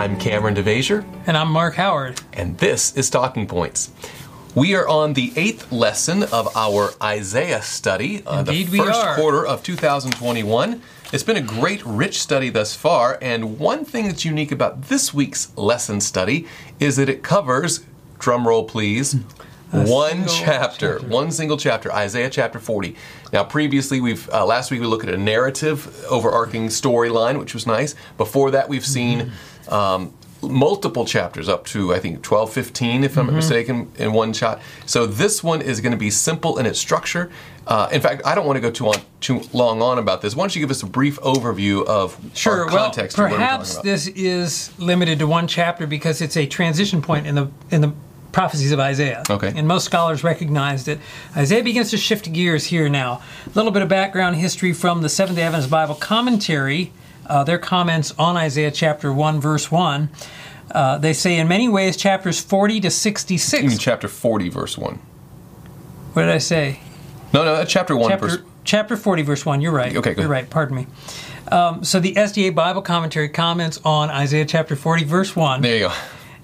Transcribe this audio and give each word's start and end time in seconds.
I'm 0.00 0.16
Kameron 0.16 0.56
DeVasher, 0.56 1.04
And 1.26 1.36
I'm 1.36 1.50
Mark 1.50 1.74
Howard. 1.74 2.22
and 2.32 2.56
this 2.56 2.96
is 2.96 3.10
Talking 3.10 3.46
Points. 3.46 3.90
We 4.54 4.74
are 4.74 4.88
on 4.88 5.12
the 5.12 5.30
eighth 5.36 5.70
lesson 5.70 6.22
of 6.22 6.56
our 6.56 6.92
Isaiah 7.02 7.60
study, 7.60 8.22
uh, 8.24 8.42
the 8.42 8.64
first 8.64 9.06
quarter 9.18 9.46
of 9.46 9.62
2021. 9.62 10.80
It's 11.12 11.22
been 11.22 11.36
a 11.36 11.42
great, 11.42 11.84
rich 11.84 12.18
study 12.18 12.48
thus 12.48 12.74
far, 12.74 13.18
and 13.20 13.58
one 13.58 13.84
thing 13.84 14.06
that's 14.06 14.24
unique 14.24 14.50
about 14.52 14.84
this 14.84 15.12
week's 15.12 15.54
lesson 15.58 16.00
study 16.00 16.46
is 16.78 16.96
that 16.96 17.10
it 17.10 17.22
covers, 17.22 17.84
drum 18.18 18.48
roll 18.48 18.64
please, 18.64 19.16
one 19.70 20.26
chapter, 20.26 20.94
chapter. 20.94 21.08
one 21.08 21.30
single 21.30 21.58
chapter, 21.58 21.92
Isaiah 21.92 22.30
chapter 22.30 22.58
40. 22.58 22.96
Now, 23.34 23.44
previously, 23.44 24.00
we've 24.00 24.30
uh, 24.30 24.46
last 24.46 24.70
week 24.70 24.80
we 24.80 24.86
looked 24.86 25.06
at 25.06 25.12
a 25.12 25.18
narrative, 25.18 26.04
overarching 26.08 26.68
storyline, 26.68 27.38
which 27.38 27.52
was 27.52 27.66
nice. 27.66 27.94
Before 28.16 28.50
that, 28.50 28.68
we've 28.70 28.86
seen 28.86 29.30
um, 29.70 30.12
multiple 30.42 31.04
chapters 31.04 31.48
up 31.50 31.66
to 31.66 31.92
I 31.94 31.98
think 31.98 32.22
12, 32.22 32.52
15, 32.52 33.04
if 33.04 33.18
I'm 33.18 33.26
not 33.26 33.34
mistaken, 33.34 33.90
in 33.98 34.12
one 34.12 34.32
shot. 34.32 34.60
So 34.86 35.04
this 35.06 35.44
one 35.44 35.60
is 35.60 35.80
going 35.80 35.92
to 35.92 35.98
be 35.98 36.10
simple 36.10 36.58
in 36.58 36.64
its 36.66 36.78
structure. 36.78 37.30
Uh, 37.66 37.88
in 37.92 38.00
fact, 38.00 38.22
I 38.24 38.34
don't 38.34 38.46
want 38.46 38.56
to 38.56 38.60
go 38.60 38.70
too 38.70 38.86
on 38.88 38.94
too 39.20 39.42
long 39.52 39.82
on 39.82 39.98
about 39.98 40.22
this. 40.22 40.34
Why 40.34 40.42
don't 40.44 40.56
you 40.56 40.60
give 40.60 40.70
us 40.70 40.82
a 40.82 40.86
brief 40.86 41.20
overview 41.20 41.84
of 41.86 42.16
Sure. 42.34 42.60
our 42.60 42.66
Well, 42.66 42.84
context? 42.86 43.18
of 43.18 43.22
what 43.24 43.30
we're 43.32 43.36
perhaps 43.36 43.76
this 43.78 44.06
is 44.08 44.72
limited 44.78 45.18
to 45.18 45.26
one 45.26 45.46
chapter 45.46 45.86
because 45.86 46.20
it's 46.22 46.36
a 46.38 46.46
transition 46.46 47.02
point 47.02 47.26
in 47.26 47.34
the 47.34 47.48
in 47.70 47.82
the 47.82 47.92
prophecies 48.32 48.70
of 48.72 48.80
Isaiah. 48.80 49.22
Okay. 49.28 49.52
And 49.54 49.66
most 49.68 49.84
scholars 49.84 50.22
recognize 50.24 50.84
that 50.84 50.98
Isaiah 51.36 51.62
begins 51.64 51.90
to 51.90 51.96
shift 51.96 52.32
gears 52.32 52.64
here 52.66 52.88
now. 52.88 53.20
A 53.46 53.50
little 53.54 53.72
bit 53.72 53.82
of 53.82 53.88
background 53.88 54.36
history 54.36 54.72
from 54.72 55.02
the 55.02 55.08
Seventh 55.08 55.36
Day 55.36 55.42
Adventist 55.42 55.70
Bible 55.70 55.96
commentary. 55.96 56.92
Uh, 57.30 57.44
their 57.44 57.58
comments 57.58 58.12
on 58.18 58.36
Isaiah 58.36 58.70
chapter 58.72 59.12
one, 59.12 59.40
verse 59.40 59.70
one. 59.70 60.10
Uh, 60.72 60.98
they 60.98 61.12
say 61.12 61.38
in 61.38 61.46
many 61.48 61.68
ways 61.68 61.96
chapters 61.96 62.40
40 62.40 62.80
to 62.80 62.86
You 62.86 62.90
66 62.90 63.62
mean 63.64 63.78
chapter 63.78 64.06
40, 64.08 64.48
verse 64.50 64.76
1. 64.78 64.94
what 66.12 66.22
did 66.22 66.30
i 66.30 66.38
say 66.38 66.78
No, 67.32 67.44
no, 67.44 67.64
chapter 67.64 67.96
1, 67.96 68.08
chapter, 68.10 68.26
verse. 68.28 68.38
chapter 68.64 68.96
40 68.96 69.22
verse 69.22 69.44
1 69.46 69.60
you're 69.60 69.72
right 69.72 69.96
Okay, 69.96 70.14
good. 70.14 70.20
you're 70.22 70.30
right 70.30 70.48
pardon 70.48 70.76
me 70.76 70.86
um, 71.50 71.82
so 71.82 71.98
the 71.98 72.14
sda 72.14 72.54
bible 72.54 72.82
commentary 72.82 73.28
comments 73.28 73.80
on 73.84 74.10
isaiah 74.10 74.44
chapter 74.44 74.76
40 74.76 75.02
verse 75.04 75.34
1 75.34 75.60
There 75.62 75.74
you 75.76 75.88
go. 75.88 75.94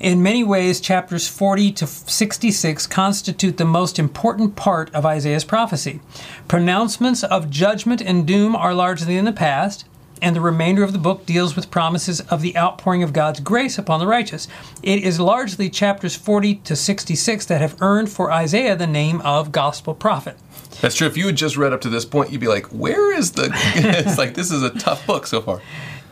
in 0.00 0.24
many 0.24 0.42
ways 0.42 0.80
chapters 0.80 1.28
40 1.28 1.70
to 1.72 1.86
66 1.86 2.86
constitute 2.88 3.58
the 3.58 3.64
most 3.64 3.96
important 3.96 4.56
part 4.56 4.92
of 4.92 5.06
isaiah's 5.06 5.44
prophecy 5.44 6.00
pronouncements 6.48 7.22
of 7.22 7.48
judgment 7.48 8.02
and 8.02 8.26
doom 8.26 8.56
are 8.56 8.74
largely 8.74 9.16
in 9.16 9.24
the 9.24 9.32
past 9.32 9.84
and 10.22 10.34
the 10.34 10.40
remainder 10.40 10.82
of 10.82 10.92
the 10.92 10.98
book 10.98 11.26
deals 11.26 11.56
with 11.56 11.70
promises 11.70 12.20
of 12.22 12.42
the 12.42 12.56
outpouring 12.56 13.02
of 13.02 13.12
God's 13.12 13.40
grace 13.40 13.78
upon 13.78 14.00
the 14.00 14.06
righteous. 14.06 14.48
It 14.82 15.02
is 15.02 15.20
largely 15.20 15.70
chapters 15.70 16.16
40 16.16 16.56
to 16.56 16.76
66 16.76 17.46
that 17.46 17.60
have 17.60 17.80
earned 17.80 18.10
for 18.10 18.32
Isaiah 18.32 18.76
the 18.76 18.86
name 18.86 19.20
of 19.22 19.52
gospel 19.52 19.94
prophet. 19.94 20.36
That's 20.80 20.94
true. 20.94 21.06
If 21.06 21.16
you 21.16 21.26
had 21.26 21.36
just 21.36 21.56
read 21.56 21.72
up 21.72 21.80
to 21.82 21.88
this 21.88 22.04
point, 22.04 22.30
you'd 22.30 22.40
be 22.40 22.48
like, 22.48 22.66
"Where 22.66 23.16
is 23.16 23.32
the?" 23.32 23.50
it's 23.74 24.18
like 24.18 24.34
this 24.34 24.50
is 24.50 24.62
a 24.62 24.70
tough 24.70 25.06
book 25.06 25.26
so 25.26 25.40
far. 25.40 25.62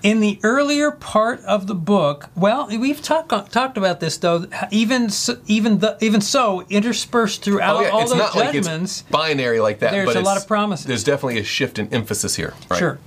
In 0.02 0.20
the 0.20 0.38
earlier 0.42 0.91
part 0.91 1.41
of 1.44 1.66
the 1.66 1.75
book, 1.75 2.28
well, 2.36 2.69
we've 2.69 3.00
talked 3.00 3.30
talked 3.52 3.78
about 3.78 4.00
this 4.00 4.19
though. 4.19 4.47
Even 4.70 5.08
so, 5.08 5.38
even 5.47 5.78
the, 5.78 5.97
even 6.00 6.20
so, 6.20 6.62
interspersed 6.69 7.42
throughout 7.42 7.77
Oh 7.77 7.80
yeah, 7.80 7.88
all 7.88 8.02
it's 8.02 8.10
those 8.10 8.19
not 8.19 8.34
like 8.34 9.10
binary 9.10 9.60
like 9.60 9.78
that. 9.78 9.92
there's 9.92 10.06
but 10.06 10.16
a 10.16 10.20
lot 10.20 10.36
of 10.36 10.47
promises. 10.47 10.86
There's 10.86 11.05
definitely 11.05 11.41
a 11.41 11.44
shift 11.44 11.78
in 11.78 11.92
emphasis 11.92 12.36
here. 12.36 12.55
Right? 12.70 12.78
Sure. 12.78 12.98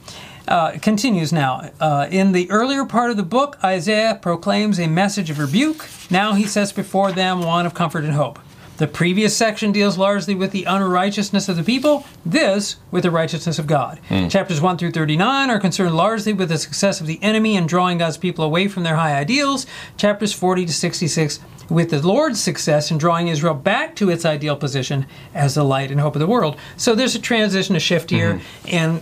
Uh, 0.47 0.77
continues 0.81 1.33
now. 1.33 1.69
Uh, 1.79 2.07
in 2.09 2.31
the 2.31 2.49
earlier 2.49 2.85
part 2.85 3.11
of 3.11 3.17
the 3.17 3.23
book, 3.23 3.57
Isaiah 3.63 4.17
proclaims 4.21 4.79
a 4.79 4.87
message 4.87 5.29
of 5.29 5.39
rebuke. 5.39 5.85
Now 6.09 6.33
he 6.33 6.45
sets 6.45 6.71
before 6.71 7.11
them 7.11 7.41
one 7.41 7.65
of 7.65 7.73
comfort 7.73 8.05
and 8.05 8.13
hope. 8.13 8.39
The 8.77 8.87
previous 8.87 9.35
section 9.35 9.71
deals 9.71 9.97
largely 9.97 10.35
with 10.35 10.51
the 10.51 10.65
unrighteousness 10.65 11.49
of 11.49 11.55
the 11.57 11.63
people, 11.63 12.05
this 12.23 12.75
with 12.91 13.03
the 13.03 13.11
righteousness 13.11 13.57
of 13.57 13.65
God. 13.65 13.99
Chapters 14.29 14.61
1 14.61 14.77
through 14.77 14.91
39 14.91 15.49
are 15.49 15.59
concerned 15.59 15.95
largely 15.95 16.31
with 16.31 16.49
the 16.49 16.59
success 16.59 17.01
of 17.01 17.07
the 17.07 17.21
enemy 17.23 17.55
in 17.55 17.65
drawing 17.65 17.97
God's 17.97 18.17
people 18.17 18.45
away 18.45 18.67
from 18.67 18.83
their 18.83 18.95
high 18.95 19.15
ideals. 19.15 19.65
Chapters 19.97 20.31
40 20.31 20.67
to 20.67 20.73
66 20.73 21.39
with 21.69 21.89
the 21.89 22.05
Lord's 22.05 22.41
success 22.41 22.91
in 22.91 22.97
drawing 22.97 23.27
Israel 23.27 23.53
back 23.53 23.95
to 23.95 24.09
its 24.09 24.25
ideal 24.25 24.55
position 24.55 25.05
as 25.33 25.55
the 25.55 25.63
light 25.63 25.91
and 25.91 25.99
hope 25.99 26.15
of 26.15 26.19
the 26.19 26.27
world. 26.27 26.55
So 26.77 26.95
there's 26.95 27.15
a 27.15 27.19
transition, 27.19 27.75
a 27.75 27.79
shift 27.79 28.09
here, 28.09 28.39
and 28.67 29.01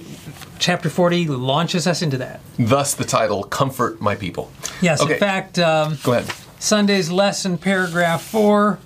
chapter 0.65 0.89
40 0.89 1.27
launches 1.27 1.85
us 1.85 2.01
into 2.01 2.17
that. 2.17 2.39
Thus 2.57 2.95
the 2.95 3.03
title, 3.05 3.43
"Comfort 3.43 4.01
My 4.01 4.15
People." 4.15 4.49
Yes, 4.81 4.99
Okay. 4.99 5.13
in 5.13 5.19
fact, 5.19 5.59
um, 5.59 5.99
Go 6.01 6.13
ahead. 6.13 6.25
Sunday's 6.57 7.11
lesson, 7.11 7.59
paragraph 7.59 8.23
4, 8.23 8.79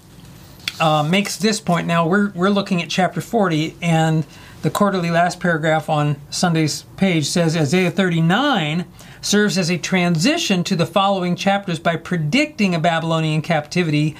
uh, 0.81 1.03
makes 1.03 1.37
this 1.37 1.61
point. 1.61 1.87
Now, 1.87 2.05
we're, 2.05 2.31
we're 2.35 2.49
looking 2.49 2.81
at 2.81 2.89
chapter 2.89 3.21
40, 3.21 3.77
and 3.81 4.25
the 4.61 4.69
quarterly 4.69 5.09
last 5.09 5.39
paragraph 5.39 5.89
on 5.89 6.17
Sunday's 6.29 6.83
page 6.97 7.25
says 7.25 7.55
Isaiah 7.55 7.91
39 7.91 8.83
serves 9.21 9.57
as 9.57 9.71
a 9.71 9.77
transition 9.77 10.65
to 10.65 10.75
the 10.75 10.85
following 10.85 11.37
chapters 11.37 11.79
by 11.79 11.95
predicting 11.95 12.75
a 12.75 12.79
Babylonian 12.79 13.41
captivity. 13.41 14.17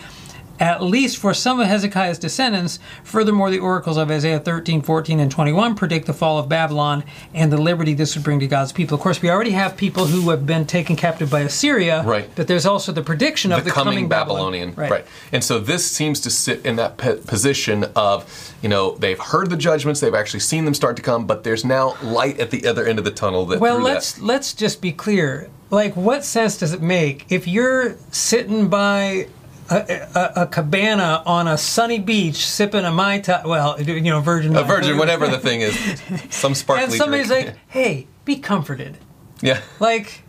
At 0.59 0.83
least 0.83 1.17
for 1.17 1.33
some 1.33 1.59
of 1.59 1.67
Hezekiah's 1.67 2.19
descendants. 2.19 2.79
Furthermore, 3.03 3.49
the 3.49 3.59
oracles 3.59 3.97
of 3.97 4.11
Isaiah 4.11 4.39
13, 4.39 4.81
14, 4.81 5.19
and 5.19 5.31
21 5.31 5.75
predict 5.75 6.05
the 6.05 6.13
fall 6.13 6.37
of 6.37 6.49
Babylon 6.49 7.03
and 7.33 7.51
the 7.51 7.57
liberty 7.57 7.93
this 7.93 8.15
would 8.15 8.25
bring 8.25 8.39
to 8.41 8.47
God's 8.47 8.71
people. 8.71 8.95
Of 8.95 9.01
course, 9.01 9.21
we 9.21 9.29
already 9.29 9.51
have 9.51 9.77
people 9.77 10.07
who 10.07 10.29
have 10.31 10.45
been 10.45 10.65
taken 10.65 10.95
captive 10.95 11.31
by 11.31 11.41
Assyria. 11.41 12.03
Right. 12.03 12.29
But 12.35 12.47
there's 12.47 12.65
also 12.65 12.91
the 12.91 13.01
prediction 13.01 13.51
of 13.51 13.63
the 13.63 13.69
the, 13.69 13.71
coming, 13.71 14.09
Babylon. 14.09 14.51
Babylonian, 14.51 14.75
Right. 14.75 15.05
And 15.31 15.43
so 15.43 15.59
this 15.59 15.89
seems 15.89 16.19
to 16.21 16.29
sit 16.29 16.65
in 16.65 16.75
that 16.75 16.97
position 16.97 17.85
of, 17.95 18.55
you 18.61 18.69
know, 18.69 18.95
they've 18.95 19.19
heard 19.19 19.49
the 19.49 19.57
judgments, 19.57 19.99
they've 19.99 20.13
actually 20.13 20.41
seen 20.41 20.65
them 20.65 20.73
start 20.73 20.95
to 20.97 21.01
come, 21.01 21.25
but 21.25 21.43
there's 21.43 21.63
now 21.63 21.95
light 22.01 22.39
at 22.39 22.51
the 22.51 22.65
other 22.67 22.85
end 22.85 22.99
of 22.99 23.05
the 23.05 23.11
tunnel. 23.11 23.45
That 23.45 23.59
Well, 23.59 23.79
let's 23.79 24.13
that. 24.13 24.23
let's 24.23 24.53
just 24.53 24.81
be 24.81 24.91
clear. 24.91 25.49
Like, 25.71 25.95
what 25.95 26.25
sense 26.25 26.57
does 26.57 26.73
it 26.73 26.81
make 26.81 27.31
if 27.31 27.47
you're 27.47 27.95
sitting 28.11 28.69
by 28.69 29.27
a, 29.69 30.07
a, 30.16 30.41
a 30.44 30.47
cabana 30.47 31.22
on 31.25 31.47
a 31.47 31.57
sunny 31.57 32.00
beach 32.00 32.46
sipping 32.47 32.85
a 32.85 32.91
mai 32.91 33.19
tai? 33.19 33.41
Well, 33.46 33.81
you 33.81 34.02
know, 34.02 34.22
virgin. 34.22 34.56
a 34.56 34.63
virgin, 34.63 34.97
whatever 34.97 35.28
the 35.28 35.40
thing 35.40 35.62
is, 35.62 35.78
some 36.30 36.56
sparkly 36.56 36.85
And 36.85 36.94
somebody's 36.94 37.28
drink. 37.28 37.47
like, 37.47 37.57
"Hey, 37.68 38.07
be 38.25 38.38
comforted." 38.38 38.97
yeah. 39.41 39.62
Like, 39.80 40.24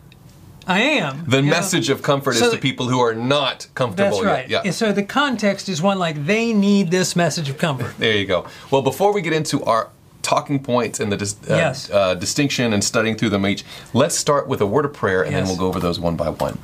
I 0.67 0.79
am. 0.81 1.25
The 1.27 1.37
you 1.37 1.43
know? 1.43 1.49
message 1.49 1.89
of 1.89 2.01
comfort 2.03 2.33
So 2.35 2.45
is 2.47 2.53
to 2.53 2.59
people 2.59 2.87
who 2.87 2.99
are 2.99 3.13
not 3.15 3.67
comfortable 3.73 4.11
That's 4.21 4.23
right. 4.25 4.49
yet. 4.49 4.49
Yeah. 4.49 4.61
And 4.69 4.75
so 4.75 4.91
the 4.91 5.03
context 5.03 5.67
is 5.69 5.81
one 5.81 5.97
like 5.99 6.25
they 6.25 6.53
need 6.53 6.91
this 6.91 7.15
message 7.15 7.49
of 7.49 7.57
comfort. 7.57 7.93
There 7.97 8.15
you 8.15 8.25
go. 8.25 8.45
Well, 8.69 8.81
before 8.83 9.11
we 9.11 9.21
get 9.21 9.33
into 9.33 9.63
our 9.63 9.89
talking 10.21 10.61
points 10.63 10.99
and 10.99 11.11
the 11.11 11.17
dis- 11.17 11.35
uh, 11.49 11.55
Yes. 11.55 11.89
uh, 11.89 12.13
distinction 12.13 12.73
and 12.73 12.83
studying 12.83 13.17
through 13.17 13.29
them 13.31 13.45
each, 13.47 13.65
let's 13.93 14.15
start 14.15 14.47
with 14.47 14.61
a 14.61 14.67
word 14.67 14.85
of 14.85 14.93
prayer 14.93 15.23
and 15.23 15.35
then 15.35 15.45
we'll 15.45 15.57
go 15.57 15.67
over 15.67 15.79
those 15.79 15.99
one 15.99 16.15
by 16.15 16.29
one. 16.29 16.59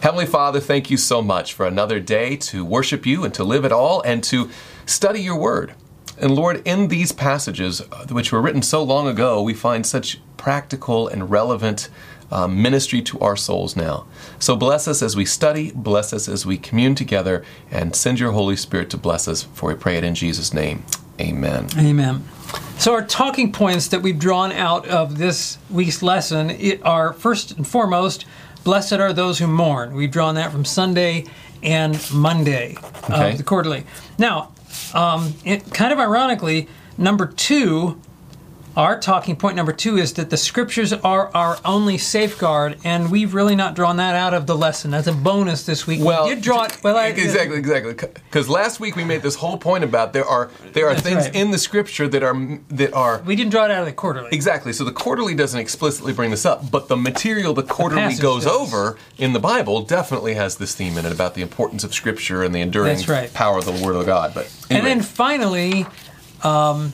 Heavenly 0.00 0.24
Father, 0.24 0.60
thank 0.60 0.90
you 0.90 0.96
so 0.96 1.20
much 1.20 1.52
for 1.52 1.66
another 1.66 2.00
day 2.00 2.34
to 2.36 2.64
worship 2.64 3.04
you 3.04 3.22
and 3.22 3.34
to 3.34 3.44
live 3.44 3.66
it 3.66 3.72
all 3.72 4.00
and 4.00 4.24
to 4.24 4.48
study 4.86 5.20
your 5.20 5.36
word. 5.36 5.74
And 6.18 6.34
Lord, 6.34 6.62
in 6.66 6.88
these 6.88 7.12
passages, 7.12 7.82
uh, 7.82 8.06
which 8.08 8.32
were 8.32 8.40
written 8.40 8.62
so 8.62 8.82
long 8.82 9.06
ago, 9.06 9.42
we 9.42 9.52
find 9.52 9.84
such 9.84 10.18
practical 10.38 11.06
and 11.06 11.30
relevant 11.30 11.90
uh, 12.30 12.48
ministry 12.48 13.02
to 13.02 13.20
our 13.20 13.36
souls 13.36 13.76
now. 13.76 14.06
So 14.38 14.56
bless 14.56 14.88
us 14.88 15.02
as 15.02 15.16
we 15.16 15.26
study, 15.26 15.70
bless 15.74 16.14
us 16.14 16.28
as 16.28 16.46
we 16.46 16.56
commune 16.56 16.94
together, 16.94 17.44
and 17.70 17.94
send 17.94 18.20
your 18.20 18.32
Holy 18.32 18.56
Spirit 18.56 18.88
to 18.90 18.96
bless 18.96 19.28
us, 19.28 19.42
for 19.52 19.68
we 19.68 19.74
pray 19.74 19.98
it 19.98 20.04
in 20.04 20.14
Jesus' 20.14 20.54
name. 20.54 20.82
Amen. 21.20 21.68
Amen. 21.76 22.26
So 22.78 22.94
our 22.94 23.04
talking 23.04 23.52
points 23.52 23.88
that 23.88 24.00
we've 24.00 24.18
drawn 24.18 24.52
out 24.52 24.88
of 24.88 25.18
this 25.18 25.58
week's 25.68 26.02
lesson 26.02 26.56
are 26.82 27.12
first 27.12 27.52
and 27.52 27.66
foremost, 27.66 28.24
blessed 28.64 28.94
are 28.94 29.12
those 29.12 29.38
who 29.38 29.46
mourn. 29.46 29.94
We've 29.94 30.10
drawn 30.10 30.34
that 30.36 30.52
from 30.52 30.64
Sunday 30.64 31.24
and 31.62 31.98
Monday 32.12 32.76
Okay. 33.04 33.32
of 33.32 33.38
the 33.38 33.44
quarterly. 33.44 33.84
Now, 34.18 34.52
um, 34.94 35.34
it, 35.44 35.72
kind 35.72 35.92
of 35.92 35.98
ironically, 35.98 36.68
number 36.96 37.26
two 37.26 38.00
Our 38.76 39.00
talking 39.00 39.36
point 39.36 39.56
number 39.56 39.72
two 39.72 39.96
is 39.96 40.12
that 40.14 40.30
the 40.30 40.36
scriptures 40.36 40.92
are 40.92 41.30
our 41.34 41.58
only 41.64 41.98
safeguard, 41.98 42.78
and 42.84 43.10
we've 43.10 43.34
really 43.34 43.56
not 43.56 43.74
drawn 43.74 43.96
that 43.96 44.14
out 44.14 44.32
of 44.32 44.46
the 44.46 44.56
lesson. 44.56 44.92
That's 44.92 45.08
a 45.08 45.12
bonus 45.12 45.66
this 45.66 45.86
week. 45.86 46.00
Well, 46.02 46.28
we 46.28 46.34
did 46.34 46.42
draw 46.42 46.64
it. 46.64 46.78
Well, 46.82 46.96
I, 46.96 47.08
exactly, 47.08 47.58
exactly. 47.58 47.94
Because 47.94 48.48
last 48.48 48.78
week 48.78 48.94
we 48.94 49.04
made 49.04 49.22
this 49.22 49.34
whole 49.34 49.58
point 49.58 49.82
about 49.82 50.12
there 50.12 50.24
are 50.24 50.50
there 50.72 50.88
are 50.88 50.94
things 50.94 51.24
right. 51.24 51.34
in 51.34 51.50
the 51.50 51.58
scripture 51.58 52.06
that 52.08 52.22
are 52.22 52.58
that 52.68 52.92
are 52.94 53.22
We 53.22 53.34
didn't 53.34 53.50
draw 53.50 53.64
it 53.64 53.70
out 53.70 53.80
of 53.80 53.86
the 53.86 53.92
quarterly. 53.92 54.30
Exactly. 54.32 54.72
So 54.72 54.84
the 54.84 54.92
quarterly 54.92 55.34
doesn't 55.34 55.58
explicitly 55.58 56.12
bring 56.12 56.30
this 56.30 56.46
up, 56.46 56.70
but 56.70 56.88
the 56.88 56.96
material 56.96 57.52
the 57.54 57.62
quarterly 57.64 58.02
passage 58.02 58.22
goes 58.22 58.44
does. 58.44 58.52
over 58.52 58.96
in 59.18 59.32
the 59.32 59.40
Bible 59.40 59.82
definitely 59.82 60.34
has 60.34 60.56
this 60.56 60.74
theme 60.74 60.96
in 60.96 61.06
it 61.06 61.12
about 61.12 61.34
the 61.34 61.42
importance 61.42 61.82
of 61.82 61.92
Scripture 61.92 62.44
and 62.44 62.54
the 62.54 62.60
enduring 62.60 63.00
right. 63.08 63.32
power 63.34 63.58
of 63.58 63.64
the 63.64 63.84
Word 63.84 63.96
of 63.96 64.06
God. 64.06 64.32
But 64.32 64.54
And 64.70 64.86
then 64.86 65.02
finally, 65.02 65.86
um, 66.42 66.92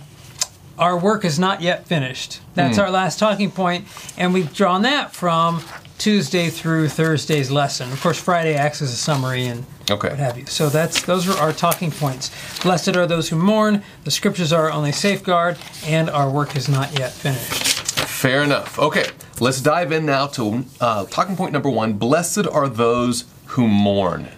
our 0.78 0.96
work 0.99 1.25
is 1.25 1.38
not 1.38 1.62
yet 1.62 1.87
finished. 1.87 2.40
That's 2.55 2.76
Hmm. 2.76 2.82
our 2.84 2.90
last 2.90 3.19
talking 3.19 3.50
point, 3.50 3.87
and 4.17 4.32
we've 4.34 4.52
drawn 4.52 4.82
that 4.82 5.14
from 5.14 5.62
Tuesday 5.99 6.50
through 6.50 6.88
Thursday's 6.88 7.50
lesson. 7.50 7.90
Of 7.93 8.00
course, 8.02 8.19
Friday 8.19 8.55
acts 8.55 8.82
as 8.82 8.93
a 8.93 8.96
summary 8.96 9.46
and 9.46 9.64
Okay. 9.90 10.08
what 10.08 10.19
have 10.19 10.37
you. 10.37 10.44
So 10.46 10.69
that's 10.69 11.02
those 11.02 11.28
are 11.28 11.38
our 11.38 11.52
talking 11.52 11.90
points. 11.90 12.31
Blessed 12.62 12.96
are 12.96 13.06
those 13.06 13.28
who 13.31 13.37
mourn. 13.37 13.82
The 14.05 14.11
scriptures 14.11 14.52
are 14.52 14.64
our 14.64 14.73
only 14.73 14.93
safeguard, 14.93 15.56
and 15.87 16.11
our 16.11 16.28
work 16.28 16.55
is 16.56 16.69
not 16.69 16.99
yet 16.99 17.12
finished. 17.12 17.62
Fair 18.06 18.43
enough. 18.43 18.79
Okay, 18.79 19.06
let's 19.40 19.61
dive 19.61 19.93
in 19.93 20.05
now 20.06 20.26
to 20.29 20.64
uh, 20.81 21.05
talking 21.06 21.37
point 21.37 21.52
number 21.52 21.69
one. 21.70 21.94
Blessed 21.94 22.46
are 22.46 22.69
those 22.69 23.25
who 23.46 23.67
mourn. 23.69 24.29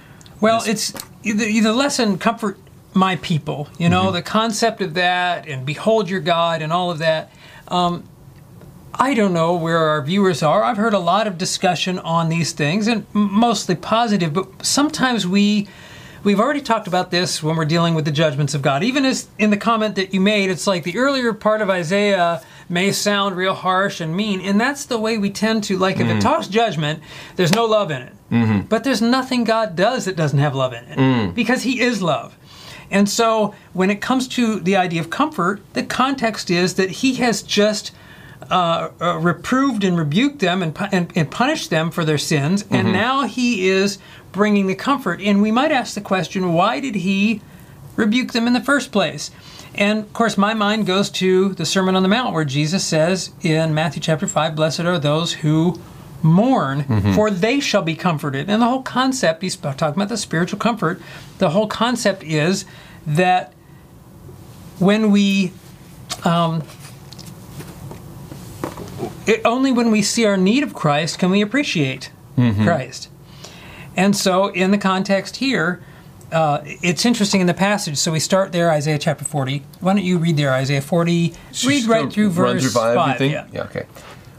Well, 0.41 0.62
it's 0.67 0.93
the, 1.23 1.32
the 1.61 1.73
lesson 1.73 2.19
comfort 2.19 2.58
my 2.99 3.17
people. 3.17 3.69
You 3.79 3.89
know 3.89 4.05
mm-hmm. 4.05 4.15
the 4.15 4.23
concept 4.23 4.83
of 4.83 4.95
that, 4.95 5.47
and 5.49 5.65
behold 5.65 6.11
your 6.11 6.21
God, 6.21 6.61
and 6.61 6.73
all 6.73 6.91
of 6.91 6.99
that. 6.99 7.31
Um, 7.69 8.09
I 8.95 9.15
don't 9.15 9.33
know 9.33 9.55
where 9.55 9.79
our 9.79 10.03
viewers 10.03 10.43
are. 10.43 10.65
I've 10.65 10.77
heard 10.77 10.95
a 10.95 10.99
lot 10.99 11.29
of 11.29 11.39
discussion 11.39 12.00
on 12.00 12.29
these 12.29 12.53
things, 12.53 12.89
and 12.89 13.06
mostly 13.12 13.77
positive. 13.77 14.33
But 14.35 14.67
sometimes 14.67 15.27
we 15.27 15.69
we've 16.25 16.41
already 16.41 16.61
talked 16.61 16.89
about 16.89 17.11
this 17.12 17.43
when 17.43 17.56
we're 17.56 17.65
dealing 17.65 17.95
with 17.95 18.05
the 18.05 18.11
judgments 18.11 18.55
of 18.55 18.62
God. 18.62 18.83
Even 18.83 19.05
as 19.05 19.29
in 19.39 19.51
the 19.51 19.56
comment 19.56 19.94
that 19.94 20.12
you 20.12 20.21
made, 20.21 20.51
it's 20.51 20.67
like 20.67 20.83
the 20.83 20.99
earlier 20.99 21.33
part 21.33 21.62
of 21.62 21.71
Isaiah 21.71 22.43
may 22.69 22.93
sound 22.93 23.37
real 23.37 23.55
harsh 23.55 24.01
and 24.01 24.15
mean, 24.15 24.41
and 24.41 24.61
that's 24.61 24.87
the 24.87 24.99
way 24.99 25.19
we 25.19 25.31
tend 25.31 25.65
to 25.65 25.79
like. 25.79 26.01
If 26.01 26.09
it 26.09 26.17
mm. 26.17 26.21
talks 26.21 26.49
judgment, 26.49 27.01
there's 27.37 27.55
no 27.55 27.65
love 27.65 27.91
in 27.91 28.03
it. 28.03 28.12
Mm-hmm. 28.31 28.61
But 28.62 28.85
there's 28.85 29.01
nothing 29.01 29.44
God 29.44 29.77
does 29.77 30.05
that 30.05 30.17
doesn't 30.17 30.39
have 30.39 30.55
love 30.55 30.73
in 30.73 30.85
it, 30.85 30.99
mm. 30.99 31.35
because 31.35 31.62
He 31.62 31.81
is 31.81 32.03
love. 32.03 32.37
And 32.90 33.08
so, 33.08 33.55
when 33.73 33.90
it 33.90 34.00
comes 34.00 34.26
to 34.29 34.61
the 34.61 34.76
idea 34.76 35.00
of 35.00 35.11
comfort, 35.11 35.61
the 35.75 35.82
context 35.82 36.50
is 36.50 36.75
that 36.75 36.90
He 36.90 37.14
has 37.17 37.43
just 37.43 37.93
uh, 38.50 38.90
uh, 39.00 39.19
reproved 39.19 39.85
and 39.85 39.99
rebuked 39.99 40.38
them 40.38 40.62
and, 40.62 40.75
pu- 40.75 40.88
and, 40.90 41.12
and 41.14 41.31
punished 41.31 41.70
them 41.70 41.90
for 41.90 42.05
their 42.05 42.19
sins, 42.19 42.64
and 42.70 42.93
now 42.93 43.25
He 43.25 43.69
is 43.69 43.99
bringing 44.32 44.67
the 44.67 44.75
comfort. 44.75 45.20
And 45.20 45.43
we 45.43 45.50
might 45.50 45.73
ask 45.73 45.94
the 45.94 46.00
question, 46.00 46.55
why 46.55 46.81
did 46.81 46.94
He 46.94 47.43
rebuke 47.96 48.32
them 48.32 48.46
in 48.46 48.52
the 48.52 48.61
first 48.61 48.91
place? 48.93 49.31
And 49.75 50.00
of 50.00 50.12
course, 50.12 50.38
my 50.38 50.55
mind 50.55 50.87
goes 50.87 51.11
to 51.11 51.50
the 51.55 51.67
Sermon 51.67 51.94
on 51.94 52.02
the 52.02 52.08
Mount, 52.08 52.34
where 52.34 52.44
Jesus 52.44 52.84
says 52.84 53.31
in 53.43 53.75
Matthew 53.75 54.00
chapter 54.02 54.26
5, 54.26 54.56
Blessed 54.56 54.81
are 54.81 54.99
those 54.99 55.34
who 55.34 55.81
mourn, 56.23 57.15
for 57.15 57.31
they 57.31 57.61
shall 57.61 57.82
be 57.82 57.94
comforted. 57.94 58.49
And 58.49 58.62
the 58.62 58.67
whole 58.67 58.82
concept, 58.82 59.43
he's 59.43 59.56
talking 59.56 59.94
about 59.94 60.09
the 60.09 60.17
spiritual 60.17 60.59
comfort, 60.59 61.00
the 61.38 61.50
whole 61.50 61.67
concept 61.67 62.23
is 62.23 62.65
that 63.06 63.53
when 64.79 65.11
we, 65.11 65.53
um, 66.25 66.62
it, 69.26 69.41
only 69.44 69.73
when 69.73 69.91
we 69.91 70.03
see 70.03 70.25
our 70.25 70.37
need 70.37 70.62
of 70.62 70.75
Christ 70.75 71.19
can 71.19 71.31
we 71.31 71.41
appreciate 71.41 72.11
Christ. 72.65 73.09
And 73.97 74.17
so, 74.17 74.49
in 74.49 74.70
the 74.70 74.79
context 74.79 75.37
here, 75.37 75.82
uh, 76.31 76.61
it's 76.65 77.05
interesting 77.05 77.41
in 77.41 77.47
the 77.47 77.55
passage. 77.55 77.97
So 77.97 78.12
we 78.12 78.20
start 78.20 78.53
there, 78.53 78.70
Isaiah 78.70 78.99
chapter 78.99 79.25
40. 79.25 79.62
Why 79.81 79.94
don't 79.94 80.05
you 80.05 80.19
read 80.19 80.37
there, 80.37 80.53
Isaiah 80.53 80.82
40? 80.82 81.35
read 81.67 81.85
right 81.87 82.12
through 82.12 82.31
verse 82.31 82.62
through 82.62 82.70
5. 82.70 82.97
everything? 82.97 83.31
yeah. 83.53 83.62
okay. 83.65 83.87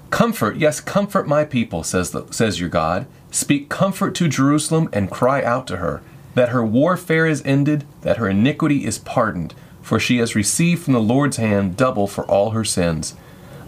Comfort, 0.10 0.58
yes, 0.58 0.80
comfort 0.80 1.28
my 1.28 1.46
people, 1.46 1.84
says 1.84 2.12
the, 2.12 2.26
says 2.32 2.60
your 2.60 2.70
God. 2.70 3.06
Speak 3.32 3.70
comfort 3.70 4.16
to 4.16 4.28
Jerusalem 4.28 4.90
and 4.92 5.12
cry 5.12 5.44
out 5.44 5.68
to 5.68 5.78
her 5.78 6.02
that 6.36 6.50
her 6.50 6.66
warfare 6.66 7.26
is 7.26 7.42
ended, 7.44 7.86
that 8.02 8.18
her 8.18 8.30
iniquity 8.30 8.86
is 8.86 8.98
pardoned, 8.98 9.54
for 9.82 10.00
she 10.00 10.18
has 10.18 10.36
received 10.36 10.84
from 10.84 10.94
the 10.94 11.02
Lord's 11.02 11.38
hand 11.38 11.76
double 11.76 12.08
for 12.08 12.24
all 12.26 12.52
her 12.52 12.64
sins. 12.64 13.16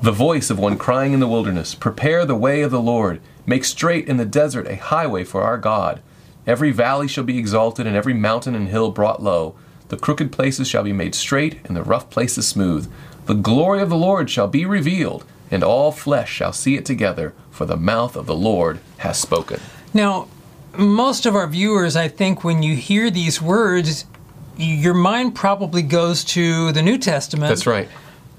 The 0.02 0.12
voice 0.12 0.50
of 0.50 0.58
one 0.58 0.78
crying 0.78 1.14
in 1.14 1.20
the 1.20 1.28
wilderness, 1.28 1.76
Prepare 1.76 2.26
the 2.26 2.36
way 2.36 2.62
of 2.62 2.72
the 2.72 2.82
Lord, 2.82 3.20
make 3.46 3.66
straight 3.66 4.08
in 4.08 4.18
the 4.18 4.26
desert 4.26 4.68
a 4.68 4.76
highway 4.76 5.24
for 5.24 5.42
our 5.42 5.58
God. 5.58 6.02
Every 6.48 6.72
valley 6.72 7.08
shall 7.08 7.24
be 7.24 7.38
exalted, 7.38 7.86
and 7.86 7.96
every 7.96 8.14
mountain 8.14 8.56
and 8.56 8.68
hill 8.68 8.92
brought 8.92 9.22
low. 9.22 9.56
The 9.90 9.98
crooked 9.98 10.32
places 10.32 10.68
shall 10.68 10.84
be 10.84 10.94
made 10.94 11.14
straight, 11.14 11.60
and 11.66 11.76
the 11.76 11.84
rough 11.84 12.10
places 12.10 12.48
smooth. 12.48 12.92
The 13.26 13.36
glory 13.36 13.82
of 13.82 13.90
the 13.90 13.98
Lord 13.98 14.30
shall 14.30 14.48
be 14.48 14.66
revealed, 14.66 15.26
and 15.52 15.64
all 15.64 15.92
flesh 15.92 16.32
shall 16.32 16.54
see 16.54 16.76
it 16.76 16.86
together, 16.86 17.34
for 17.52 17.66
the 17.66 17.78
mouth 17.78 18.16
of 18.16 18.26
the 18.26 18.36
Lord 18.36 18.80
has 18.98 19.20
spoken. 19.20 19.60
Now, 19.94 20.28
most 20.78 21.26
of 21.26 21.36
our 21.36 21.48
viewers, 21.48 21.96
I 21.96 22.08
think, 22.08 22.44
when 22.44 22.64
you 22.64 22.76
hear 22.76 23.12
these 23.12 23.42
words, 23.42 24.06
your 24.58 24.94
mind 24.94 25.36
probably 25.36 25.82
goes 25.82 26.24
to 26.24 26.72
the 26.72 26.82
New 26.82 26.98
Testament. 26.98 27.50
That's 27.50 27.68
right. 27.68 27.90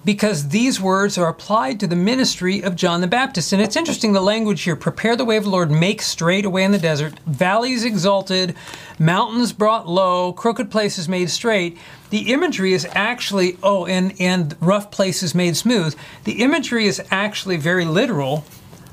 Because 0.05 0.49
these 0.49 0.81
words 0.81 1.17
are 1.17 1.29
applied 1.29 1.79
to 1.81 1.87
the 1.87 1.97
ministry 1.97 2.61
of 2.61 2.75
John 2.75 3.01
the 3.01 3.07
Baptist. 3.07 3.53
And 3.53 3.63
it's 3.63 3.77
interesting 3.77 4.13
the 4.13 4.21
language 4.21 4.63
here 4.63 4.77
prepare 4.77 5.17
the 5.17 5.25
way 5.25 5.37
of 5.37 5.45
the 5.45 5.51
Lord, 5.51 5.71
make 5.71 6.03
straight 6.03 6.45
away 6.45 6.65
in 6.65 6.73
the 6.73 6.79
desert, 6.79 7.19
valleys 7.27 7.85
exalted, 7.85 8.57
mountains 8.99 9.53
brought 9.53 9.89
low, 9.89 10.33
crooked 10.33 10.71
places 10.71 11.09
made 11.09 11.31
straight. 11.31 11.79
The 12.11 12.33
imagery 12.33 12.73
is 12.73 12.87
actually, 12.93 13.59
oh, 13.63 13.87
and, 13.87 14.15
and 14.21 14.57
rough 14.61 14.91
places 14.91 15.35
made 15.35 15.57
smooth. 15.57 15.97
The 16.25 16.43
imagery 16.43 16.87
is 16.87 17.03
actually 17.11 17.57
very 17.57 17.85
literal. 17.85 18.45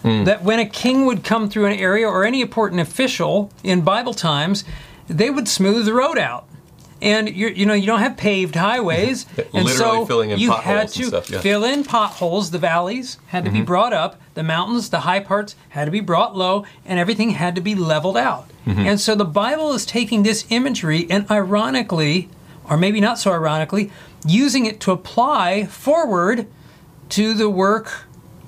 Hmm. 0.03 0.23
That 0.23 0.43
when 0.43 0.59
a 0.59 0.65
king 0.65 1.05
would 1.07 1.25
come 1.25 1.49
through 1.49 1.65
an 1.65 1.77
area 1.77 2.07
or 2.07 2.23
any 2.23 2.39
important 2.39 2.79
official 2.79 3.51
in 3.65 3.81
Bible 3.81 4.13
times, 4.13 4.63
they 5.09 5.29
would 5.29 5.49
smooth 5.49 5.85
the 5.85 5.93
road 5.93 6.17
out. 6.17 6.48
And 7.01 7.29
you 7.29 7.47
you 7.47 7.65
know 7.65 7.73
you 7.73 7.85
don't 7.85 7.99
have 7.99 8.17
paved 8.17 8.55
highways, 8.55 9.25
and 9.37 9.65
Literally 9.65 9.73
so 9.73 10.05
filling 10.05 10.31
in 10.31 10.39
you 10.39 10.49
potholes 10.49 10.65
had 10.65 10.87
to 10.89 11.03
stuff, 11.05 11.29
yeah. 11.29 11.39
fill 11.41 11.63
in 11.63 11.83
potholes. 11.83 12.51
The 12.51 12.59
valleys 12.59 13.17
had 13.27 13.45
to 13.45 13.51
be 13.51 13.59
mm-hmm. 13.59 13.65
brought 13.65 13.93
up. 13.93 14.19
The 14.33 14.43
mountains, 14.43 14.89
the 14.89 15.01
high 15.01 15.19
parts, 15.19 15.55
had 15.69 15.85
to 15.85 15.91
be 15.91 15.99
brought 16.01 16.35
low, 16.35 16.65
and 16.85 16.99
everything 16.99 17.31
had 17.31 17.55
to 17.55 17.61
be 17.61 17.75
leveled 17.75 18.17
out. 18.17 18.49
Mm-hmm. 18.65 18.79
And 18.81 18.99
so 18.99 19.15
the 19.15 19.25
Bible 19.25 19.73
is 19.73 19.85
taking 19.85 20.23
this 20.23 20.45
imagery 20.49 21.07
and 21.09 21.29
ironically, 21.31 22.29
or 22.69 22.77
maybe 22.77 22.99
not 22.99 23.17
so 23.19 23.31
ironically, 23.31 23.91
using 24.25 24.65
it 24.65 24.79
to 24.81 24.91
apply 24.91 25.65
forward 25.65 26.47
to 27.09 27.33
the 27.33 27.49
work 27.49 28.05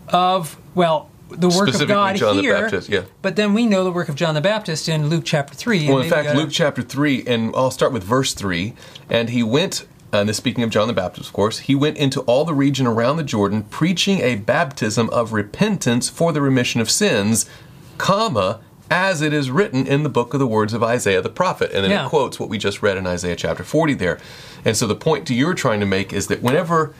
of 0.09 0.57
well. 0.75 1.10
The 1.31 1.49
work 1.49 1.73
of 1.73 1.87
God 1.87 2.15
John 2.15 2.37
the 2.37 2.41
here, 2.41 2.53
Baptist, 2.53 2.89
yeah. 2.89 3.03
but 3.21 3.35
then 3.35 3.53
we 3.53 3.65
know 3.65 3.83
the 3.83 3.91
work 3.91 4.09
of 4.09 4.15
John 4.15 4.35
the 4.35 4.41
Baptist 4.41 4.89
in 4.89 5.07
Luke 5.07 5.23
chapter 5.25 5.55
three. 5.55 5.87
Well, 5.87 5.99
in 5.99 6.09
fact, 6.09 6.29
uh, 6.29 6.33
Luke 6.33 6.49
chapter 6.51 6.81
3, 6.81 7.23
and 7.25 7.53
I'll 7.55 7.71
start 7.71 7.93
with 7.93 8.03
verse 8.03 8.33
3. 8.33 8.73
And 9.09 9.29
he 9.29 9.43
went, 9.43 9.85
and 10.11 10.27
this 10.27 10.37
speaking 10.37 10.63
of 10.63 10.69
John 10.69 10.87
the 10.87 10.93
Baptist, 10.93 11.27
of 11.27 11.33
course, 11.33 11.59
he 11.59 11.75
went 11.75 11.97
into 11.97 12.21
all 12.21 12.45
the 12.45 12.53
region 12.53 12.85
around 12.85 13.17
the 13.17 13.23
Jordan, 13.23 13.63
preaching 13.63 14.19
a 14.19 14.35
baptism 14.35 15.09
of 15.09 15.33
repentance 15.33 16.09
for 16.09 16.31
the 16.33 16.41
remission 16.41 16.81
of 16.81 16.89
sins, 16.89 17.49
comma, 17.97 18.59
as 18.91 19.21
it 19.21 19.31
is 19.31 19.49
written 19.49 19.87
in 19.87 20.03
the 20.03 20.09
book 20.09 20.33
of 20.33 20.39
the 20.39 20.45
words 20.45 20.73
of 20.73 20.83
Isaiah 20.83 21.21
the 21.21 21.29
prophet. 21.29 21.71
And 21.73 21.83
then 21.83 21.91
Yeah. 21.91 22.05
it 22.05 22.09
quotes 22.09 22.39
what 22.39 22.49
we 22.49 22.57
just 22.57 22.83
read 22.83 22.97
in 22.97 23.07
Isaiah 23.07 23.37
chapter 23.37 23.63
40 23.63 23.93
there. 23.93 24.19
And 24.65 24.75
so 24.75 24.85
the 24.85 24.95
point 24.95 25.25
to 25.27 25.33
you're 25.33 25.53
trying 25.53 25.79
to 25.79 25.85
make 25.85 26.11
is 26.11 26.27
that 26.27 26.43
whenever 26.43 26.93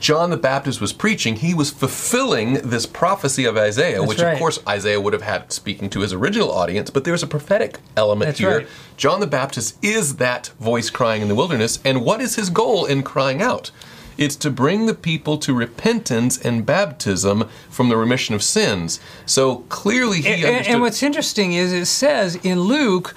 John 0.00 0.30
the 0.30 0.36
Baptist 0.36 0.80
was 0.80 0.92
preaching, 0.92 1.36
he 1.36 1.54
was 1.54 1.70
fulfilling 1.70 2.54
this 2.54 2.86
prophecy 2.86 3.44
of 3.44 3.56
Isaiah, 3.56 3.98
That's 4.00 4.08
which 4.08 4.20
right. 4.20 4.32
of 4.32 4.38
course 4.38 4.58
Isaiah 4.68 5.00
would 5.00 5.12
have 5.12 5.22
had 5.22 5.52
speaking 5.52 5.88
to 5.90 6.00
his 6.00 6.12
original 6.12 6.50
audience, 6.50 6.90
but 6.90 7.04
there's 7.04 7.22
a 7.22 7.26
prophetic 7.26 7.78
element 7.96 8.28
That's 8.30 8.38
here. 8.40 8.58
right. 8.58 8.66
John 8.96 9.20
the 9.20 9.26
Baptist 9.28 9.76
is 9.80 10.16
that 10.16 10.48
voice 10.58 10.90
crying 10.90 11.22
in 11.22 11.28
the 11.28 11.34
wilderness, 11.36 11.78
and 11.84 12.02
what 12.04 12.20
is 12.20 12.34
his 12.34 12.50
goal 12.50 12.84
in 12.84 13.02
crying 13.04 13.40
out? 13.40 13.70
It's 14.18 14.36
to 14.36 14.50
bring 14.50 14.86
the 14.86 14.94
people 14.94 15.38
to 15.38 15.54
repentance 15.54 16.36
and 16.38 16.66
baptism 16.66 17.48
from 17.70 17.88
the 17.88 17.96
remission 17.96 18.34
of 18.34 18.42
sins. 18.42 18.98
So 19.24 19.58
clearly 19.68 20.20
he 20.22 20.28
And, 20.34 20.44
understood. 20.44 20.72
and 20.72 20.80
what's 20.82 21.02
interesting 21.02 21.52
is 21.52 21.72
it 21.72 21.86
says 21.86 22.34
in 22.42 22.62
Luke, 22.62 23.14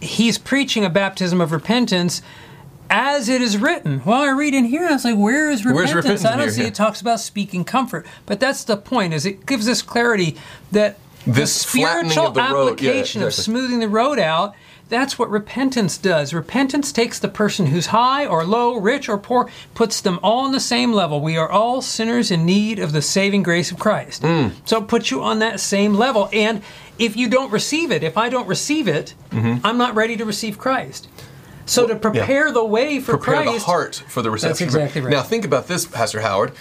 he's 0.00 0.38
preaching 0.38 0.84
a 0.84 0.90
baptism 0.90 1.40
of 1.40 1.50
repentance 1.52 2.22
as 2.88 3.28
it 3.28 3.42
is 3.42 3.58
written. 3.58 4.00
Well, 4.04 4.22
I 4.22 4.30
read 4.30 4.54
in 4.54 4.66
here, 4.66 4.86
I 4.86 4.92
was 4.92 5.04
like, 5.04 5.16
where 5.16 5.50
is 5.50 5.64
repentance? 5.64 5.94
Repentance 5.94 6.24
I 6.24 6.30
don't 6.30 6.40
here? 6.42 6.50
see 6.50 6.60
Yeah. 6.62 6.68
it 6.68 6.74
talks 6.76 7.00
about 7.00 7.18
speaking 7.18 7.64
comfort. 7.64 8.06
But 8.26 8.38
that's 8.38 8.62
the 8.62 8.76
point, 8.76 9.12
is 9.14 9.26
it 9.26 9.44
gives 9.46 9.68
us 9.68 9.82
clarity 9.82 10.36
that 10.70 10.96
This 11.26 11.64
the 11.64 11.68
flattening 11.80 12.12
spiritual 12.12 12.28
of 12.28 12.34
the 12.34 12.40
road- 12.54 12.80
yeah, 12.80 12.90
application 12.90 13.22
of 13.24 13.34
smoothing 13.34 13.80
the 13.80 13.88
road 13.88 14.20
out, 14.20 14.54
that's 14.88 15.18
what 15.18 15.28
repentance 15.30 15.98
does. 15.98 16.32
Repentance 16.32 16.92
takes 16.92 17.18
the 17.18 17.28
person 17.28 17.66
who's 17.66 17.86
high 17.86 18.24
or 18.26 18.44
low, 18.44 18.76
rich 18.78 19.08
or 19.08 19.18
poor, 19.18 19.50
puts 19.74 20.00
them 20.00 20.20
all 20.22 20.44
on 20.44 20.52
the 20.52 20.60
same 20.60 20.92
level. 20.92 21.20
We 21.20 21.36
are 21.36 21.48
all 21.50 21.82
sinners 21.82 22.30
in 22.30 22.46
need 22.46 22.78
of 22.78 22.92
the 22.92 23.02
saving 23.02 23.42
grace 23.42 23.70
of 23.72 23.78
Christ. 23.78 24.22
Mm. 24.22 24.52
So 24.64 24.78
it 24.82 24.88
puts 24.88 25.10
you 25.10 25.22
on 25.22 25.40
that 25.40 25.58
same 25.60 25.94
level. 25.94 26.28
And 26.32 26.62
if 26.98 27.16
you 27.16 27.28
don't 27.28 27.50
receive 27.50 27.90
it, 27.90 28.02
if 28.02 28.16
I 28.16 28.28
don't 28.28 28.46
receive 28.48 28.86
it, 28.88 29.14
Mm-hmm. 29.30 29.66
I'm 29.66 29.76
not 29.76 29.94
ready 29.94 30.16
to 30.16 30.24
receive 30.24 30.56
Christ. 30.56 31.08
So 31.66 31.86
to 31.88 31.96
prepare 31.96 32.52
the 32.52 32.64
way 32.64 33.00
for 33.00 33.18
prepare 33.18 33.42
Christ, 33.42 33.58
the 33.58 33.64
heart 33.66 34.04
for 34.08 34.22
the 34.22 34.30
reception. 34.30 34.50
That's 34.50 34.76
exactly 34.76 35.00
right. 35.02 35.10
Now 35.10 35.22
think 35.22 35.44
about 35.44 35.66
this, 35.66 35.84
Pastor 35.84 36.20
Howard. 36.20 36.52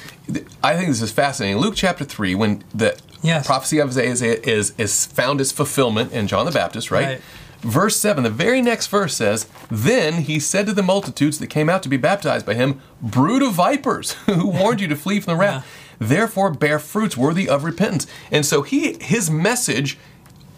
I 0.63 0.75
think 0.75 0.87
this 0.89 1.01
is 1.01 1.11
fascinating. 1.11 1.59
Luke 1.61 1.75
chapter 1.75 2.03
three, 2.03 2.33
when 2.35 2.63
the 2.73 2.99
Yes. 3.21 3.45
prophecy 3.47 3.79
of 3.79 3.95
Isaiah 3.97 4.39
is 4.43 4.73
is 4.77 5.05
found 5.05 5.39
its 5.41 5.51
fulfillment 5.51 6.11
in 6.11 6.27
John 6.27 6.45
the 6.45 6.51
Baptist, 6.51 6.91
right? 6.91 7.05
Right. 7.05 7.21
Verse 7.65 7.95
seven, 7.95 8.23
the 8.23 8.29
very 8.29 8.61
next 8.61 8.87
verse 8.87 9.15
says, 9.15 9.47
"Then 9.71 10.21
he 10.21 10.39
said 10.39 10.67
to 10.67 10.73
the 10.73 10.83
multitudes 10.83 11.39
that 11.39 11.47
came 11.47 11.67
out 11.67 11.81
to 11.81 11.89
be 11.89 11.97
baptized 11.97 12.45
by 12.45 12.53
him, 12.53 12.79
brood 13.01 13.41
of 13.41 13.53
vipers, 13.53 14.11
who 14.27 14.47
warned 14.47 14.81
you 14.81 14.87
to 14.87 14.95
flee 14.95 15.19
from 15.19 15.33
the 15.33 15.39
wrath." 15.39 15.67
Therefore, 15.97 16.51
bear 16.51 16.77
fruits 16.77 17.17
worthy 17.17 17.49
of 17.49 17.63
repentance. 17.63 18.05
And 18.29 18.45
so 18.45 18.61
he, 18.61 18.97
his 19.01 19.31
message 19.31 19.97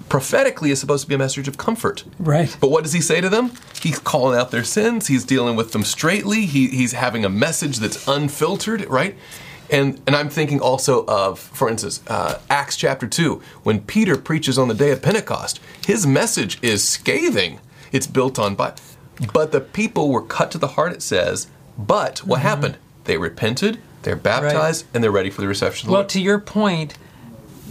prophetically 0.09 0.71
is 0.71 0.79
supposed 0.79 1.03
to 1.03 1.07
be 1.09 1.15
a 1.15 1.17
message 1.17 1.47
of 1.47 1.57
comfort. 1.57 2.03
Right. 2.19 2.55
But 2.59 2.71
what 2.71 2.83
does 2.83 2.93
he 2.93 3.01
say 3.01 3.21
to 3.21 3.29
them? 3.29 3.51
He's 3.81 3.99
calling 3.99 4.37
out 4.37 4.51
their 4.51 4.63
sins. 4.63 5.07
He's 5.07 5.23
dealing 5.23 5.55
with 5.55 5.71
them 5.71 5.83
straightly. 5.83 6.45
He, 6.45 6.67
he's 6.67 6.93
having 6.93 7.23
a 7.23 7.29
message 7.29 7.77
that's 7.77 8.07
unfiltered, 8.07 8.89
right? 8.89 9.15
And, 9.69 10.01
and 10.07 10.15
I'm 10.15 10.29
thinking 10.29 10.59
also 10.61 11.05
of, 11.07 11.39
for 11.39 11.69
instance, 11.69 12.01
uh, 12.07 12.39
Acts 12.49 12.77
chapter 12.77 13.07
2, 13.07 13.41
when 13.63 13.81
Peter 13.81 14.17
preaches 14.17 14.57
on 14.57 14.67
the 14.67 14.73
day 14.73 14.91
of 14.91 15.01
Pentecost. 15.01 15.59
His 15.85 16.07
message 16.07 16.57
is 16.61 16.87
scathing. 16.87 17.59
It's 17.91 18.07
built 18.07 18.39
on, 18.39 18.55
but, 18.55 18.81
but 19.33 19.51
the 19.51 19.61
people 19.61 20.09
were 20.09 20.21
cut 20.21 20.51
to 20.51 20.57
the 20.57 20.69
heart, 20.69 20.93
it 20.93 21.01
says. 21.01 21.47
But 21.77 22.19
what 22.19 22.39
Mm-hmm. 22.39 22.47
happened? 22.47 22.77
They 23.05 23.17
repented, 23.17 23.79
they're 24.03 24.15
baptized, 24.15 24.85
and 24.93 25.03
they're 25.03 25.11
ready 25.11 25.29
for 25.29 25.41
the 25.41 25.47
reception 25.47 25.87
of 25.87 25.91
the 25.91 25.97
Well, 25.97 26.05
to 26.07 26.21
your 26.21 26.39
point, 26.39 26.97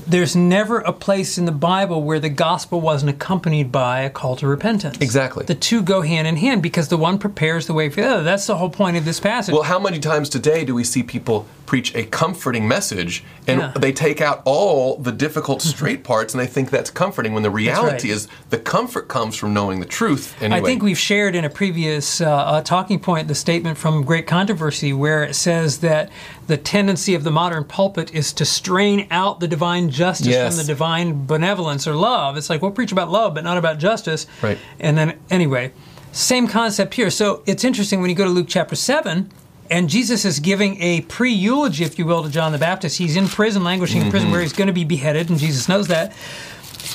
there's 0.07 0.37
never 0.37 0.79
a 0.81 0.93
place 0.93 1.39
in 1.39 1.45
the 1.45 1.53
Bible 1.53 2.03
where 2.03 2.21
the 2.21 2.29
gospel 2.29 2.81
wasn't 2.81 3.11
accompanied 3.11 3.73
by 3.73 4.01
a 4.01 4.11
call 4.11 4.37
to 4.37 4.47
repentance. 4.47 4.99
Exactly. 5.01 5.45
The 5.45 5.55
two 5.55 5.83
go 5.83 6.03
hand 6.03 6.27
in 6.27 6.37
hand 6.37 6.63
because 6.63 6.89
the 6.89 6.97
one 6.97 7.19
prepares 7.19 7.67
the 7.67 7.75
way 7.75 7.89
for 7.89 8.01
the 8.01 8.09
other. 8.09 8.23
That's 8.23 8.47
the 8.47 8.57
whole 8.57 8.71
point 8.71 8.97
of 8.97 9.05
this 9.05 9.21
passage. 9.21 9.53
Well, 9.53 9.63
how 9.63 9.79
many 9.79 9.99
times 9.99 10.29
today 10.29 10.65
do 10.65 10.75
we 10.75 10.85
see 10.85 11.03
people 11.03 11.47
preach 11.67 11.95
a 11.95 12.05
comforting 12.05 12.67
message 12.67 13.25
and 13.47 13.61
Yeah. 13.61 13.73
they 13.77 13.93
take 13.93 14.21
out 14.21 14.41
all 14.45 14.97
the 14.99 15.13
difficult 15.13 15.61
straight 15.63 16.05
parts 16.05 16.33
and 16.33 16.41
they 16.41 16.47
think 16.47 16.71
that's 16.71 16.91
comforting 16.91 17.35
when 17.35 17.43
the 17.43 17.51
reality 17.51 18.09
right. 18.09 18.17
is 18.17 18.29
the 18.51 18.59
comfort 18.59 19.09
comes 19.09 19.37
from 19.37 19.53
knowing 19.53 19.81
the 19.81 19.87
truth 19.87 20.35
anyway. 20.41 20.61
I 20.61 20.63
think 20.63 20.83
we've 20.83 20.99
shared 20.99 21.35
in 21.35 21.45
a 21.45 21.51
previous 21.51 22.21
uh, 22.21 22.31
uh, 22.31 22.63
talking 22.63 23.01
point 23.01 23.29
the 23.29 23.35
statement 23.35 23.77
from 23.79 24.05
Great 24.05 24.27
Controversy 24.27 24.93
where 24.93 25.25
it 25.25 25.35
says 25.35 25.79
that 25.81 26.11
the 26.47 26.57
tendency 26.57 27.15
of 27.15 27.25
the 27.25 27.31
modern 27.33 27.65
pulpit 27.65 28.15
is 28.15 28.33
to 28.35 28.45
strain 28.45 29.09
out 29.11 29.41
the 29.41 29.49
divine 29.49 29.86
justice 29.91 30.29
Yes. 30.29 30.55
from 30.55 30.65
the 30.65 30.73
divine 30.73 31.27
benevolence 31.27 31.87
or 31.87 31.95
love. 31.95 32.37
It's 32.37 32.51
like 32.51 32.63
we'll 32.63 32.71
preach 32.71 32.93
about 32.93 33.11
love 33.11 33.35
but 33.35 33.45
not 33.45 33.59
about 33.59 33.79
justice. 33.79 34.27
Right. 34.43 34.59
And 34.81 34.97
then 34.97 35.19
anyway, 35.31 35.73
same 36.13 36.49
concept 36.49 36.95
here. 36.95 37.11
So 37.11 37.43
it's 37.47 37.65
interesting 37.65 38.01
when 38.01 38.11
you 38.11 38.17
go 38.17 38.25
to 38.25 38.31
Luke 38.31 38.47
chapter 38.49 38.77
7 38.77 39.31
and 39.71 39.89
Jesus 39.89 40.25
is 40.25 40.41
giving 40.41 40.81
a 40.81 41.01
pre 41.03 41.33
eulogy, 41.33 41.85
if 41.85 41.99
you 41.99 42.07
will, 42.07 42.23
to 42.23 42.31
John 42.31 42.53
the 42.53 42.59
Baptist. 42.59 42.99
He's 42.99 43.17
in 43.17 43.29
prison, 43.29 43.65
languishing 43.65 44.03
in 44.03 44.11
prison, 44.11 44.29
mm-hmm. 44.29 44.33
where 44.33 44.43
he's 44.43 44.53
going 44.53 44.69
to 44.69 44.73
be 44.73 44.85
beheaded, 44.85 45.29
and 45.29 45.39
Jesus 45.39 45.69
knows 45.69 45.89
that. 45.89 46.13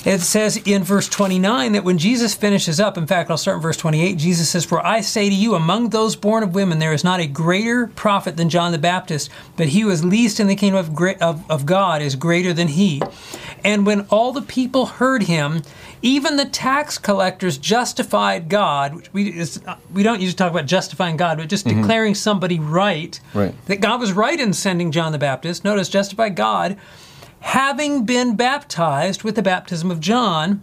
It 0.05 0.21
says 0.21 0.57
in 0.57 0.83
verse 0.83 1.07
29 1.07 1.73
that 1.73 1.83
when 1.83 1.97
Jesus 1.97 2.33
finishes 2.33 2.79
up, 2.79 2.97
in 2.97 3.05
fact, 3.05 3.29
I'll 3.29 3.37
start 3.37 3.57
in 3.57 3.61
verse 3.61 3.77
28, 3.77 4.17
Jesus 4.17 4.49
says, 4.49 4.65
For 4.65 4.85
I 4.85 5.01
say 5.01 5.29
to 5.29 5.35
you, 5.35 5.55
among 5.55 5.89
those 5.89 6.15
born 6.15 6.43
of 6.43 6.55
women, 6.55 6.79
there 6.79 6.93
is 6.93 7.03
not 7.03 7.19
a 7.19 7.27
greater 7.27 7.87
prophet 7.87 8.37
than 8.37 8.49
John 8.49 8.71
the 8.71 8.77
Baptist, 8.77 9.29
but 9.57 9.69
he 9.69 9.81
who 9.81 9.89
is 9.89 10.03
least 10.03 10.39
in 10.39 10.47
the 10.47 10.55
kingdom 10.55 10.79
of, 10.79 11.21
of, 11.21 11.49
of 11.51 11.65
God 11.65 12.01
is 12.01 12.15
greater 12.15 12.53
than 12.53 12.69
he. 12.69 13.01
And 13.63 13.85
when 13.85 14.07
all 14.09 14.31
the 14.31 14.41
people 14.41 14.87
heard 14.87 15.23
him, 15.23 15.61
even 16.01 16.35
the 16.35 16.45
tax 16.45 16.97
collectors 16.97 17.57
justified 17.57 18.49
God, 18.49 18.95
which 18.95 19.13
we, 19.13 19.29
is, 19.29 19.61
uh, 19.67 19.75
we 19.93 20.01
don't 20.01 20.19
usually 20.19 20.35
talk 20.35 20.51
about 20.51 20.65
justifying 20.65 21.15
God, 21.15 21.37
but 21.37 21.47
just 21.47 21.65
mm-hmm. 21.65 21.81
declaring 21.81 22.15
somebody 22.15 22.59
right, 22.59 23.19
Right. 23.33 23.53
that 23.67 23.81
God 23.81 23.99
was 23.99 24.13
right 24.13 24.39
in 24.39 24.53
sending 24.53 24.91
John 24.91 25.11
the 25.11 25.19
Baptist. 25.19 25.63
Notice, 25.63 25.89
justify 25.89 26.29
God 26.29 26.77
having 27.41 28.05
been 28.05 28.35
baptized 28.35 29.23
with 29.23 29.35
the 29.35 29.41
baptism 29.41 29.91
of 29.91 29.99
John. 29.99 30.61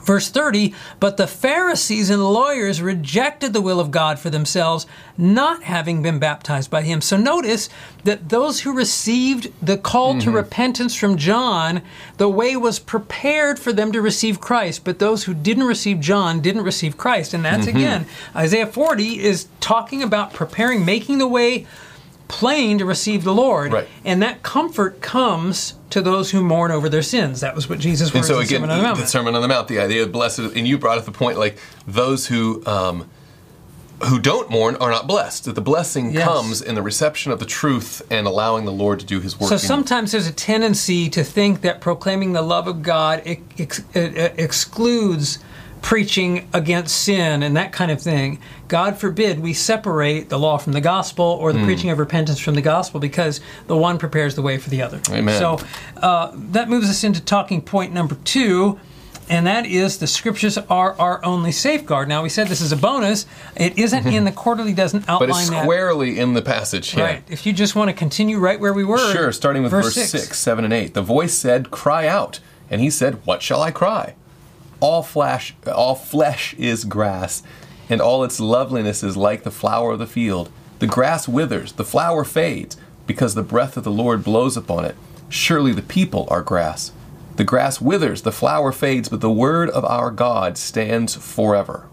Verse 0.00 0.30
30, 0.30 0.72
but 1.00 1.18
the 1.18 1.26
Pharisees 1.26 2.08
and 2.08 2.24
lawyers 2.24 2.80
rejected 2.80 3.52
the 3.52 3.60
will 3.60 3.78
of 3.78 3.90
God 3.90 4.18
for 4.18 4.30
themselves, 4.30 4.86
not 5.18 5.64
having 5.64 6.00
been 6.00 6.18
baptized 6.18 6.70
by 6.70 6.80
him. 6.80 7.02
So 7.02 7.18
notice 7.18 7.68
that 8.04 8.30
those 8.30 8.60
who 8.60 8.74
received 8.74 9.52
the 9.60 9.76
call 9.76 10.14
to 10.14 10.20
mm-hmm. 10.20 10.36
repentance 10.36 10.94
from 10.94 11.18
John, 11.18 11.82
the 12.16 12.28
way 12.28 12.56
was 12.56 12.78
prepared 12.78 13.58
for 13.58 13.70
them 13.70 13.92
to 13.92 14.00
receive 14.00 14.40
Christ. 14.40 14.82
But 14.82 14.98
those 14.98 15.24
who 15.24 15.34
didn't 15.34 15.64
receive 15.64 16.00
John 16.00 16.40
didn't 16.40 16.62
receive 16.62 16.96
Christ. 16.96 17.34
And 17.34 17.44
that's 17.44 17.66
mm-hmm. 17.66 17.76
again, 17.76 18.06
Isaiah 18.34 18.66
40 18.66 19.22
is 19.22 19.48
talking 19.60 20.02
about 20.02 20.32
preparing, 20.32 20.86
making 20.86 21.18
the 21.18 21.28
way 21.28 21.66
plain 22.28 22.78
to 22.78 22.84
receive 22.84 23.24
the 23.24 23.34
Lord. 23.34 23.72
Right. 23.72 23.88
And 24.04 24.22
that 24.22 24.42
comfort 24.42 25.00
comes 25.00 25.74
to 25.90 26.02
those 26.02 26.30
who 26.30 26.42
mourn 26.42 26.70
over 26.70 26.88
their 26.88 27.02
sins. 27.02 27.40
That 27.40 27.54
was 27.54 27.68
what 27.68 27.78
Jesus 27.78 28.10
and 28.10 28.18
was 28.20 28.26
so 28.26 28.34
in 28.34 28.40
the 28.40 28.44
again, 28.44 28.60
Sermon 28.60 28.70
on 28.70 28.76
the 28.76 28.82
the, 28.82 28.88
Mount. 28.88 28.98
the 29.00 29.06
Sermon 29.06 29.34
on 29.34 29.42
the 29.42 29.48
Mount, 29.48 29.68
the 29.68 29.78
idea 29.80 30.02
of 30.02 30.12
blessed, 30.12 30.38
and 30.40 30.68
you 30.68 30.78
brought 30.78 30.98
up 30.98 31.04
the 31.06 31.12
point 31.12 31.38
like 31.38 31.58
those 31.86 32.26
who 32.26 32.62
um, 32.66 33.08
who 34.08 34.18
don't 34.20 34.48
mourn 34.50 34.76
are 34.76 34.90
not 34.90 35.06
blessed. 35.08 35.46
That 35.46 35.54
the 35.54 35.60
blessing 35.60 36.12
Yes. 36.12 36.22
comes 36.24 36.62
in 36.62 36.74
the 36.74 36.82
reception 36.82 37.32
of 37.32 37.38
the 37.40 37.46
truth 37.46 38.02
and 38.10 38.26
allowing 38.26 38.64
the 38.64 38.72
Lord 38.72 39.00
to 39.00 39.06
do 39.06 39.18
His 39.20 39.40
work. 39.40 39.48
So 39.48 39.56
sometimes 39.56 40.12
there's 40.12 40.28
a 40.28 40.32
tendency 40.32 41.08
to 41.10 41.24
think 41.24 41.62
that 41.62 41.80
proclaiming 41.80 42.32
the 42.32 42.42
love 42.42 42.68
of 42.68 42.82
God 42.82 43.22
ex- 43.24 43.42
ex- 43.58 43.82
excludes 44.36 45.38
preaching 45.82 46.48
against 46.52 46.96
sin 47.02 47.42
and 47.42 47.56
that 47.56 47.72
kind 47.72 47.90
of 47.90 48.00
thing. 48.00 48.38
God 48.68 48.98
forbid 48.98 49.40
we 49.40 49.54
separate 49.54 50.28
the 50.28 50.38
law 50.38 50.58
from 50.58 50.72
the 50.72 50.80
gospel 50.80 51.24
or 51.24 51.52
the 51.52 51.64
preaching 51.64 51.90
of 51.90 51.98
repentance 51.98 52.38
from 52.38 52.54
the 52.54 52.60
gospel 52.60 53.00
because 53.00 53.40
the 53.66 53.76
one 53.76 53.98
prepares 53.98 54.34
the 54.34 54.42
way 54.42 54.58
for 54.58 54.68
the 54.70 54.82
other. 54.82 55.00
Amen. 55.10 55.38
So 55.38 55.58
uh, 55.96 56.32
that 56.34 56.68
moves 56.68 56.90
us 56.90 57.04
into 57.04 57.20
talking 57.22 57.62
point 57.62 57.92
number 57.92 58.16
two. 58.24 58.78
And 59.30 59.46
that 59.46 59.66
is 59.66 59.98
the 59.98 60.06
scriptures 60.06 60.56
are 60.56 60.98
our 60.98 61.22
only 61.22 61.52
safeguard. 61.52 62.08
Now 62.08 62.22
we 62.22 62.30
said 62.30 62.48
this 62.48 62.62
is 62.62 62.72
a 62.72 62.76
bonus. 62.76 63.26
It 63.56 63.78
isn't 63.78 64.06
in 64.14 64.24
the 64.24 64.32
quarterly. 64.32 64.72
Doesn't 64.72 65.08
outline 65.08 65.28
but 65.28 65.38
it's 65.38 65.50
that. 65.50 65.64
squarely 65.64 66.18
in 66.18 66.32
the 66.32 66.40
passage 66.40 66.90
here. 66.90 67.04
Right. 67.04 67.24
If 67.28 67.44
you 67.44 67.52
just 67.52 67.76
want 67.76 67.90
to 67.90 67.94
continue 67.94 68.38
right 68.38 68.58
where 68.58 68.72
we 68.72 68.84
were. 68.84 69.12
Sure, 69.12 69.32
starting 69.32 69.62
with 69.62 69.70
verse, 69.70 69.94
six. 69.94 70.38
7, 70.38 70.64
and 70.64 70.72
8. 70.72 70.94
The 70.94 71.02
voice 71.02 71.34
said, 71.34 71.70
Cry 71.70 72.06
out. 72.06 72.40
And 72.70 72.80
he 72.80 72.88
said, 72.88 73.26
What 73.26 73.42
shall 73.42 73.60
I 73.60 73.70
cry? 73.70 74.14
All 74.80 75.02
flesh, 75.02 75.54
all 75.66 75.94
flesh 75.94 76.54
is 76.54 76.84
grass, 76.84 77.42
and 77.88 78.00
all 78.00 78.24
its 78.24 78.38
loveliness 78.38 79.02
is 79.02 79.16
like 79.16 79.42
the 79.42 79.50
flower 79.50 79.92
of 79.92 79.98
the 79.98 80.06
field. 80.06 80.50
The 80.78 80.86
grass 80.86 81.26
withers, 81.26 81.72
the 81.72 81.84
flower 81.84 82.24
fades, 82.24 82.76
because 83.06 83.34
the 83.34 83.42
breath 83.42 83.76
of 83.76 83.84
the 83.84 83.90
Lord 83.90 84.22
blows 84.22 84.56
upon 84.56 84.84
it. 84.84 84.96
Surely 85.28 85.72
the 85.72 85.82
people 85.82 86.28
are 86.30 86.42
grass. 86.42 86.92
The 87.36 87.44
grass 87.44 87.80
withers, 87.80 88.22
the 88.22 88.32
flower 88.32 88.72
fades, 88.72 89.08
but 89.08 89.20
the 89.20 89.30
word 89.30 89.70
of 89.70 89.84
our 89.84 90.10
God 90.10 90.58
stands 90.58 91.14
forever. 91.14 91.88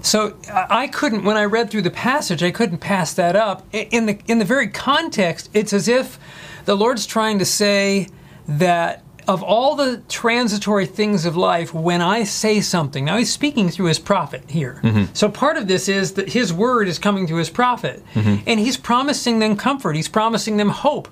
So 0.00 0.36
I 0.50 0.88
couldn't, 0.88 1.24
when 1.24 1.36
I 1.36 1.44
read 1.44 1.70
through 1.70 1.82
the 1.82 1.90
passage, 1.90 2.42
I 2.42 2.50
couldn't 2.50 2.78
pass 2.78 3.14
that 3.14 3.36
up. 3.36 3.66
In 3.72 4.06
the 4.06 4.18
in 4.26 4.38
the 4.38 4.44
very 4.44 4.68
context, 4.68 5.48
it's 5.54 5.72
as 5.72 5.88
if 5.88 6.18
the 6.64 6.74
Lord's 6.74 7.06
trying 7.06 7.38
to 7.38 7.44
say 7.44 8.08
that 8.48 9.03
of 9.26 9.42
all 9.42 9.74
the 9.76 10.02
transitory 10.08 10.86
things 10.86 11.24
of 11.24 11.36
life, 11.36 11.72
when 11.72 12.00
I 12.00 12.24
say 12.24 12.60
something, 12.60 13.04
now 13.04 13.16
He's 13.16 13.32
speaking 13.32 13.68
through 13.70 13.86
His 13.86 13.98
prophet 13.98 14.42
here. 14.48 14.80
So 15.14 15.28
part 15.30 15.56
of 15.56 15.66
this 15.68 15.88
is 15.88 16.12
that 16.14 16.28
His 16.30 16.52
word 16.52 16.88
is 16.88 16.98
coming 16.98 17.26
through 17.26 17.38
His 17.38 17.50
prophet, 17.50 18.02
and 18.14 18.60
He's 18.60 18.76
promising 18.76 19.38
them 19.38 19.56
comfort. 19.56 19.96
He's 19.96 20.08
promising 20.08 20.56
them 20.56 20.70
hope. 20.70 21.08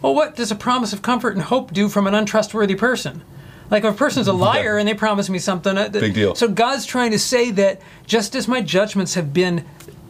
Well, 0.00 0.14
what 0.14 0.34
does 0.34 0.50
a 0.50 0.56
promise 0.56 0.92
of 0.92 1.02
comfort 1.02 1.34
and 1.34 1.42
hope 1.42 1.72
do 1.72 1.88
from 1.88 2.06
an 2.06 2.14
untrustworthy 2.14 2.74
person? 2.74 3.22
Like 3.70 3.84
if 3.84 3.94
a 3.94 3.96
person's 3.96 4.28
a 4.28 4.32
liar 4.32 4.76
and 4.76 4.86
they 4.86 4.94
promise 4.94 5.30
me 5.30 5.38
something, 5.38 5.78
uh, 5.78 5.88
Big 5.88 6.14
deal. 6.14 6.34
So 6.34 6.46
God's 6.48 6.84
trying 6.84 7.12
to 7.12 7.18
say 7.18 7.50
that 7.52 7.80
just 8.06 8.34
as 8.34 8.46
my 8.46 8.60
judgments 8.60 9.14
have 9.14 9.32
been 9.32 9.64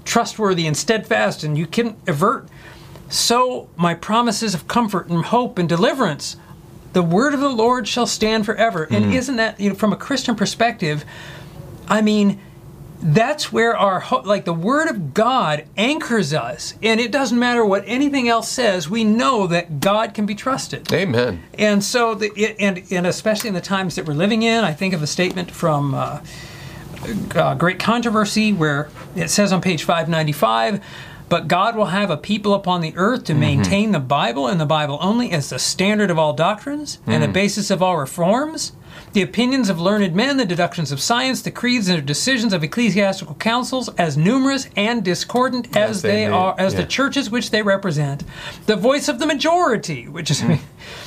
trustworthy 0.05 0.67
and 0.67 0.77
steadfast 0.77 1.45
and 1.45 1.57
you 1.57 1.67
can 1.67 1.97
avert, 2.09 2.49
so 3.09 3.69
my 3.77 3.95
promises 3.95 4.55
of 4.55 4.67
comfort 4.67 5.09
and 5.09 5.27
hope 5.27 5.59
and 5.59 5.69
deliverance, 5.69 6.37
the 6.93 7.03
word 7.03 7.35
of 7.35 7.41
the 7.41 7.49
Lord 7.49 7.89
shall 7.89 8.07
stand 8.07 8.45
forever. 8.47 8.85
And 8.91 9.13
isn't 9.15 9.37
that, 9.37 9.59
you 9.61 9.71
know, 9.71 9.75
from 9.75 9.93
a 9.93 9.97
Christian 9.97 10.35
perspective, 10.35 11.05
I 11.89 12.03
mean, 12.03 12.39
that's 13.05 13.53
where 13.53 13.77
our 13.77 13.99
hope, 13.99 14.27
like 14.27 14.45
the 14.45 14.53
word 14.53 14.89
of 14.89 15.13
God 15.13 15.65
anchors 15.77 16.33
us. 16.33 16.75
And 16.83 17.01
it 17.01 17.11
doesn't 17.11 17.39
matter 17.39 17.65
what 17.65 17.83
anything 17.87 18.29
else 18.29 18.49
says, 18.49 18.89
we 18.89 19.03
know 19.05 19.47
that 19.49 19.81
God 19.81 20.15
can 20.15 20.25
be 20.25 20.35
trusted. 20.37 20.93
Amen. 20.93 21.43
And 21.55 21.83
so, 21.83 22.15
the, 22.15 22.31
it- 22.37 22.57
and 22.61 22.83
and 22.93 23.07
especially 23.07 23.49
in 23.49 23.55
the 23.55 23.61
times 23.61 23.97
that 23.97 24.07
we're 24.07 24.15
living 24.15 24.43
in, 24.43 24.63
I 24.63 24.73
think 24.73 24.95
of 24.95 25.03
a 25.03 25.07
statement 25.09 25.51
from 25.51 25.95
uh, 25.95 26.21
uh, 27.35 27.55
Great 27.55 27.81
Controversy 27.81 28.53
where 28.53 28.89
it 29.17 29.31
says 29.31 29.53
on 29.53 29.61
page 29.61 29.83
595, 29.83 30.81
but 31.33 31.49
God 31.49 31.77
will 31.77 31.87
have 31.87 32.11
a 32.11 32.19
people 32.19 32.53
upon 32.53 32.83
the 32.83 32.93
earth 32.95 33.25
to 33.25 33.33
mm-hmm. 33.33 33.41
maintain 33.41 33.93
the 33.93 33.99
Bible 33.99 34.49
and 34.49 34.61
the 34.61 34.67
Bible 34.67 34.99
only 35.01 35.31
as 35.31 35.49
the 35.49 35.59
standard 35.59 36.11
of 36.11 36.19
all 36.19 36.35
doctrines 36.35 36.99
and 37.07 37.23
the 37.23 37.27
mm. 37.27 37.33
basis 37.33 37.71
of 37.71 37.83
all 37.83 37.97
reforms. 37.97 38.73
The 39.15 39.23
opinions 39.23 39.71
of 39.71 39.81
learned 39.81 40.15
men, 40.15 40.37
the 40.37 40.45
deductions 40.45 40.93
of 40.93 41.01
science, 41.01 41.41
the 41.41 41.51
creeds 41.51 41.89
and 41.89 41.97
the 41.97 42.03
decisions 42.03 42.53
of 42.53 42.63
ecclesiastical 42.63 43.37
councils, 43.37 43.89
as 43.97 44.15
numerous 44.15 44.69
and 44.77 45.03
discordant 45.03 45.75
as 45.75 46.03
they 46.03 46.11
they 46.11 46.27
are, 46.27 46.55
as 46.59 46.75
yeah. 46.75 46.83
the 46.83 46.87
churches 46.87 47.31
which 47.31 47.51
they 47.51 47.63
represent. 47.63 48.25
The 48.67 48.77
voice 48.77 49.09
of 49.09 49.19
the 49.19 49.25
majority, 49.25 50.09
which 50.09 50.31
is 50.31 50.43
mm. 50.43 50.61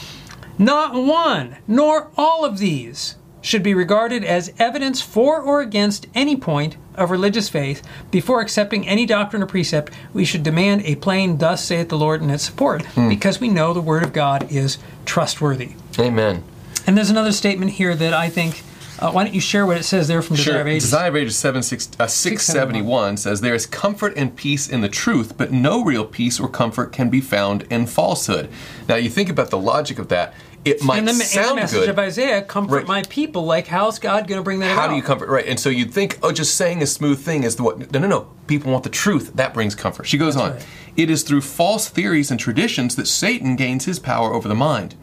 not 0.58 0.96
one, 0.96 1.58
nor 1.68 2.10
all 2.18 2.44
of 2.44 2.58
these 2.58 3.16
should 3.42 3.62
be 3.62 3.76
regarded 3.76 4.24
as 4.24 4.52
evidence 4.58 5.04
for 5.04 5.40
or 5.40 5.62
against 5.62 6.08
any 6.16 6.36
point, 6.36 6.78
of 6.98 7.12
religious 7.12 7.50
faith, 7.50 7.82
before 8.12 8.42
accepting 8.42 8.88
any 8.88 9.06
doctrine 9.06 9.44
or 9.44 9.46
precept, 9.48 9.94
we 10.14 10.26
should 10.26 10.44
demand 10.44 10.82
a 10.86 10.96
plain, 10.96 11.38
Thus 11.38 11.64
saith 11.64 11.90
the 11.90 11.98
Lord, 11.98 12.22
in 12.22 12.30
its 12.30 12.44
support, 12.44 12.84
because 13.10 13.40
we 13.40 13.50
know 13.50 13.74
the 13.74 13.82
Word 13.82 14.04
of 14.04 14.14
God 14.14 14.52
is 14.52 14.78
trustworthy. 15.06 15.72
Amen. 16.00 16.44
And 16.88 16.98
there's 16.98 17.10
another 17.10 17.32
statement 17.32 17.72
here 17.72 17.96
that 17.96 18.14
I 18.14 18.30
think. 18.30 18.64
Uh, 18.98 19.12
why 19.12 19.26
don't 19.26 19.34
you 19.34 19.42
share 19.42 19.66
what 19.66 19.76
it 19.76 19.84
says 19.84 20.08
there 20.08 20.22
from 20.22 20.38
Desire 20.38 20.54
Sure. 20.54 20.62
of 20.62 20.68
Ages? 20.68 20.84
Desire 20.86 21.10
of 21.10 21.18
Ages 21.18 21.36
7, 21.36 21.62
six, 21.64 21.90
uh, 22.00 22.08
671 22.08 23.18
says, 23.18 23.42
There 23.42 23.54
is 23.54 23.66
comfort 23.66 24.14
and 24.16 24.34
peace 24.34 24.70
in 24.70 24.80
the 24.80 24.88
truth, 24.88 25.38
but 25.38 25.52
no 25.52 25.84
real 25.84 26.06
peace 26.06 26.40
or 26.40 26.48
comfort 26.48 26.94
can 26.94 27.10
be 27.10 27.20
found 27.20 27.64
in 27.64 27.88
falsehood. 27.88 28.50
Now, 28.88 28.96
you 28.96 29.10
think 29.10 29.28
about 29.30 29.50
the 29.50 29.58
logic 29.58 30.00
of 30.00 30.08
that. 30.08 30.34
It 30.66 30.84
might 30.84 30.98
in 30.98 31.06
the, 31.06 31.12
in 31.12 31.18
the 31.20 31.24
sound 31.24 31.56
message 31.58 31.82
good. 31.82 31.90
of 31.90 32.00
Isaiah, 32.00 32.42
comfort 32.42 32.76
Right. 32.76 32.88
my 32.88 33.04
people. 33.04 33.46
Like, 33.46 33.68
how's 33.68 34.00
God 34.00 34.28
going 34.28 34.40
to 34.40 34.44
bring 34.44 34.60
that 34.60 34.72
out? 34.72 34.76
How 34.76 34.86
about? 34.86 34.90
do 34.90 34.96
you 34.98 35.04
comfort? 35.04 35.30
Right. 35.30 35.46
And 35.46 35.60
so 35.60 35.70
you'd 35.70 35.94
think, 35.94 36.18
oh, 36.24 36.32
just 36.32 36.56
saying 36.58 36.82
a 36.82 36.88
smooth 36.88 37.20
thing 37.24 37.44
is 37.44 37.56
the 37.56 37.64
what? 37.64 37.92
No, 37.92 38.00
no, 38.00 38.08
no. 38.08 38.28
People 38.48 38.72
want 38.72 38.84
the 38.84 38.90
truth. 38.90 39.34
That 39.36 39.54
brings 39.54 39.76
comfort. 39.76 40.08
She 40.08 40.18
goes 40.18 40.36
on. 40.36 40.52
right. 40.54 40.66
It 40.98 41.10
is 41.12 41.24
through 41.24 41.42
false 41.42 41.88
theories 41.88 42.32
and 42.32 42.40
traditions 42.40 42.96
that 42.96 43.06
Satan 43.08 43.56
gains 43.56 43.86
his 43.86 44.00
power 44.00 44.34
over 44.34 44.48
the 44.48 44.56
mind. 44.56 44.96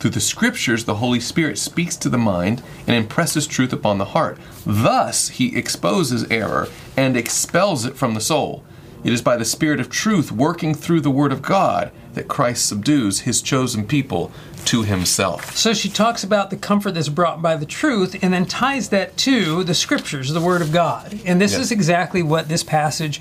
Through 0.00 0.10
the 0.10 0.20
scriptures, 0.20 0.84
the 0.84 0.96
Holy 0.96 1.20
Spirit 1.20 1.56
speaks 1.58 1.96
to 1.98 2.08
the 2.08 2.18
mind 2.18 2.62
and 2.86 2.96
impresses 2.96 3.46
truth 3.46 3.72
upon 3.72 3.98
the 3.98 4.06
heart. 4.06 4.38
Thus, 4.66 5.28
he 5.28 5.56
exposes 5.56 6.24
error 6.30 6.68
and 6.96 7.16
expels 7.16 7.84
it 7.84 7.96
from 7.96 8.14
the 8.14 8.20
soul. 8.20 8.64
It 9.04 9.12
is 9.12 9.22
by 9.22 9.36
the 9.36 9.44
Spirit 9.44 9.78
of 9.80 9.90
truth 9.90 10.32
working 10.32 10.74
through 10.74 11.02
the 11.02 11.10
Word 11.10 11.30
of 11.30 11.42
God 11.42 11.92
that 12.14 12.28
Christ 12.28 12.66
subdues 12.66 13.20
his 13.20 13.42
chosen 13.42 13.86
people 13.86 14.32
to 14.66 14.82
himself. 14.82 15.54
So 15.56 15.74
she 15.74 15.88
talks 15.90 16.24
about 16.24 16.48
the 16.50 16.56
comfort 16.56 16.92
that's 16.92 17.10
brought 17.10 17.42
by 17.42 17.56
the 17.56 17.66
truth 17.66 18.16
and 18.22 18.32
then 18.32 18.46
ties 18.46 18.88
that 18.88 19.16
to 19.18 19.62
the 19.62 19.74
scriptures, 19.74 20.32
the 20.32 20.40
word 20.40 20.62
of 20.62 20.72
God. 20.72 21.20
And 21.26 21.40
this 21.40 21.52
Yes. 21.52 21.62
is 21.62 21.72
exactly 21.72 22.22
what 22.22 22.48
this 22.48 22.62
passage 22.62 23.20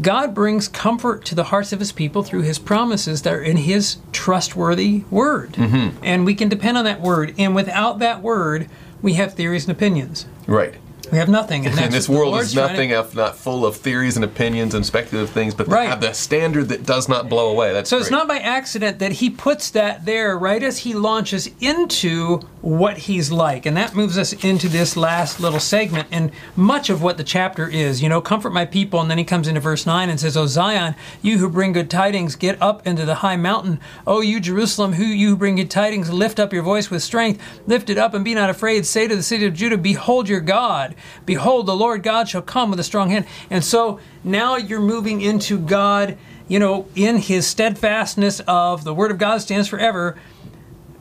God 0.00 0.34
brings 0.34 0.66
comfort 0.68 1.24
to 1.26 1.34
the 1.34 1.44
hearts 1.44 1.72
of 1.72 1.78
his 1.78 1.92
people 1.92 2.22
through 2.22 2.42
his 2.42 2.58
promises 2.58 3.22
that 3.22 3.32
are 3.32 3.42
in 3.42 3.58
his 3.58 3.96
trustworthy 4.12 5.04
word. 5.10 5.52
Mm-hmm. 5.52 5.98
And 6.04 6.24
we 6.24 6.34
can 6.34 6.48
depend 6.48 6.76
on 6.78 6.84
that 6.84 7.00
word. 7.00 7.34
And 7.38 7.54
without 7.54 7.98
that 8.00 8.20
word, 8.22 8.68
we 9.02 9.14
have 9.14 9.34
theories 9.34 9.68
and 9.68 9.76
opinions. 9.76 10.26
Right. 10.46 10.74
We 11.12 11.18
have 11.18 11.28
nothing. 11.28 11.66
And, 11.66 11.78
And 11.84 11.92
this 11.92 12.08
world 12.08 12.34
is 12.40 12.52
trying 12.52 12.68
to- 12.68 12.72
nothing 12.72 12.90
if 12.90 13.14
not 13.14 13.36
full 13.36 13.64
of 13.66 13.76
theories 13.76 14.16
and 14.16 14.24
opinions 14.24 14.74
and 14.74 14.84
speculative 14.84 15.30
things, 15.30 15.54
but 15.54 15.68
Right. 15.68 15.84
they 15.84 15.88
have 15.90 16.00
the 16.00 16.12
standard 16.14 16.68
that 16.68 16.84
does 16.86 17.08
not 17.08 17.28
blow 17.28 17.50
away. 17.50 17.72
That's 17.72 17.90
So 17.90 17.98
it's 17.98 18.10
not 18.10 18.26
by 18.28 18.38
accident 18.38 18.98
that 18.98 19.12
he 19.12 19.30
puts 19.30 19.70
that 19.70 20.04
there 20.04 20.38
right 20.38 20.62
as 20.62 20.78
he 20.78 20.94
launches 20.94 21.48
into 21.60 22.40
what 22.60 22.96
he's 22.98 23.30
like. 23.30 23.66
And 23.66 23.76
that 23.76 23.94
moves 23.94 24.16
us 24.16 24.32
into 24.32 24.68
this 24.68 24.96
last 24.96 25.40
little 25.40 25.60
segment 25.60 26.08
and 26.10 26.30
much 26.56 26.88
of 26.90 27.02
what 27.02 27.16
the 27.18 27.24
chapter 27.24 27.68
is. 27.68 28.02
You 28.02 28.08
know, 28.08 28.20
comfort 28.20 28.50
my 28.52 28.64
people. 28.64 29.00
And 29.00 29.10
then 29.10 29.18
he 29.18 29.24
comes 29.24 29.46
into 29.48 29.60
verse 29.60 29.86
9 29.86 30.08
and 30.08 30.18
says, 30.18 30.36
O 30.36 30.46
Zion, 30.46 30.94
you 31.22 31.38
who 31.38 31.48
bring 31.48 31.72
good 31.72 31.90
tidings, 31.90 32.36
get 32.36 32.60
up 32.62 32.86
into 32.86 33.04
the 33.04 33.16
high 33.16 33.36
mountain. 33.36 33.80
O 34.06 34.20
you 34.20 34.40
Jerusalem, 34.40 34.94
who 34.94 35.04
you 35.04 35.30
who 35.30 35.36
bring 35.36 35.56
good 35.56 35.70
tidings, 35.70 36.10
lift 36.10 36.40
up 36.40 36.52
your 36.52 36.62
voice 36.62 36.90
with 36.90 37.02
strength. 37.02 37.40
Lift 37.66 37.90
it 37.90 37.98
up 37.98 38.14
and 38.14 38.24
be 38.24 38.34
not 38.34 38.50
afraid. 38.50 38.86
Say 38.86 39.08
to 39.08 39.16
the 39.16 39.22
city 39.22 39.44
of 39.46 39.54
Judah, 39.54 39.76
Behold 39.78 40.28
your 40.28 40.40
God. 40.40 40.94
Behold, 41.26 41.66
the 41.66 41.76
Lord 41.76 42.02
God 42.02 42.28
shall 42.28 42.42
come 42.42 42.70
with 42.70 42.80
a 42.80 42.84
strong 42.84 43.10
hand. 43.10 43.26
And 43.50 43.64
so 43.64 44.00
now 44.22 44.56
you're 44.56 44.80
moving 44.80 45.20
into 45.20 45.58
God 45.58 46.18
you 46.48 46.58
know, 46.58 46.86
in 46.94 47.16
his 47.16 47.46
steadfastness 47.46 48.40
of 48.40 48.84
the 48.84 48.94
word 48.94 49.10
of 49.10 49.18
God 49.18 49.38
stands 49.38 49.68
forever, 49.68 50.16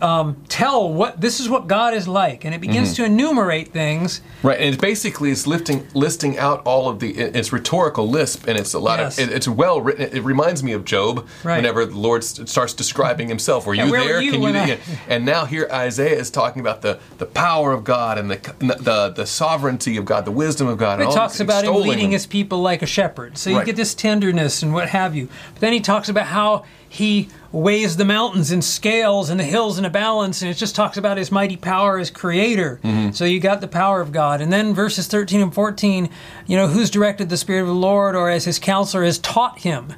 um, 0.04 0.36
tell 0.50 0.92
what 0.94 1.22
this 1.22 1.40
is 1.40 1.48
what 1.50 1.68
God 1.68 1.94
is 1.94 2.08
like, 2.08 2.44
and 2.46 2.54
it 2.54 2.60
begins 2.62 2.90
Mm-hmm. 2.94 3.04
to 3.04 3.06
enumerate 3.06 3.72
things. 3.72 4.20
right, 4.44 4.60
and 4.60 4.76
it 4.76 4.82
basically 4.82 5.30
is 5.32 5.48
lifting, 5.48 5.88
listing 5.94 6.38
out 6.38 6.62
all 6.66 6.90
of 6.90 7.00
the. 7.00 7.12
It's 7.18 7.54
rhetorical 7.54 8.08
lisp, 8.10 8.46
and 8.48 8.58
it's 8.58 8.74
a 8.74 8.80
lot 8.80 9.00
Yes. 9.00 9.18
of. 9.18 9.30
It, 9.30 9.34
it's 9.36 9.48
well 9.48 9.80
written. 9.82 10.10
It 10.16 10.24
reminds 10.24 10.62
me 10.62 10.74
of 10.74 10.84
Job. 10.84 11.26
Right. 11.44 11.56
Whenever 11.58 11.86
the 11.86 11.98
Lord 11.98 12.24
starts 12.24 12.74
describing 12.74 13.30
Himself, 13.30 13.66
were 13.66 13.74
Yeah, 13.74 13.86
you 13.86 13.92
were 13.92 14.00
there? 14.00 14.22
you 14.22 14.32
Can 14.34 14.42
you? 14.42 14.50
I- 14.50 14.80
And 15.08 15.26
now 15.26 15.46
here 15.46 15.68
Isaiah 15.72 16.20
is 16.20 16.30
talking 16.30 16.60
about 16.60 16.82
the 16.82 17.00
the 17.18 17.26
power 17.26 17.72
of 17.72 17.84
God 17.86 18.18
and 18.18 18.30
the 18.30 18.38
the 18.60 19.10
the 19.16 19.26
sovereignty 19.26 19.96
of 19.98 20.04
God, 20.06 20.26
the 20.26 20.32
wisdom 20.32 20.68
of 20.68 20.78
God. 20.78 21.00
and 21.00 21.10
It 21.10 21.14
talks 21.14 21.40
about 21.40 21.64
him 21.64 21.76
leading 21.76 22.08
Him. 22.08 22.12
his 22.12 22.26
people 22.26 22.60
like 22.62 22.82
a 22.82 22.86
shepherd. 22.86 23.38
So 23.38 23.50
you 23.50 23.58
Right. 23.58 23.66
get 23.66 23.76
this 23.78 23.94
tenderness 23.96 24.62
and 24.62 24.74
what 24.74 24.90
have 24.90 25.16
you. 25.16 25.30
But 25.54 25.62
then 25.62 25.72
he 25.74 25.80
talks 25.80 26.10
about 26.10 26.26
how 26.28 26.64
he 26.90 27.30
weighs 27.54 27.96
the 27.98 28.04
mountains 28.04 28.52
in 28.52 28.62
scales 28.62 29.30
and 29.30 29.40
the 29.40 29.44
hills 29.46 29.78
in 29.80 29.86
a 29.86 29.90
balance, 29.90 30.42
and 30.42 30.50
it 30.52 30.56
just 30.56 30.76
talks 30.76 30.98
about 30.98 31.18
his 31.18 31.32
mighty 31.32 31.56
power 31.56 32.00
as 32.00 32.10
creator. 32.10 32.80
Mm-hmm. 32.84 33.12
So 33.12 33.24
you 33.26 33.40
got 33.40 33.62
the 33.62 33.68
power 33.68 34.02
of 34.02 34.12
God. 34.12 34.42
And 34.42 34.52
then 34.52 34.74
verses 34.74 35.08
13 35.08 35.40
and 35.40 35.54
14, 35.54 36.10
you 36.48 36.58
know, 36.58 36.68
who's 36.68 36.90
directed 36.90 37.30
the 37.30 37.38
Spirit 37.38 37.62
of 37.62 37.68
the 37.68 37.74
Lord 37.76 38.16
or 38.16 38.30
as 38.30 38.44
his 38.46 38.58
counselor 38.60 39.04
has 39.06 39.20
taught 39.20 39.60
him? 39.60 39.94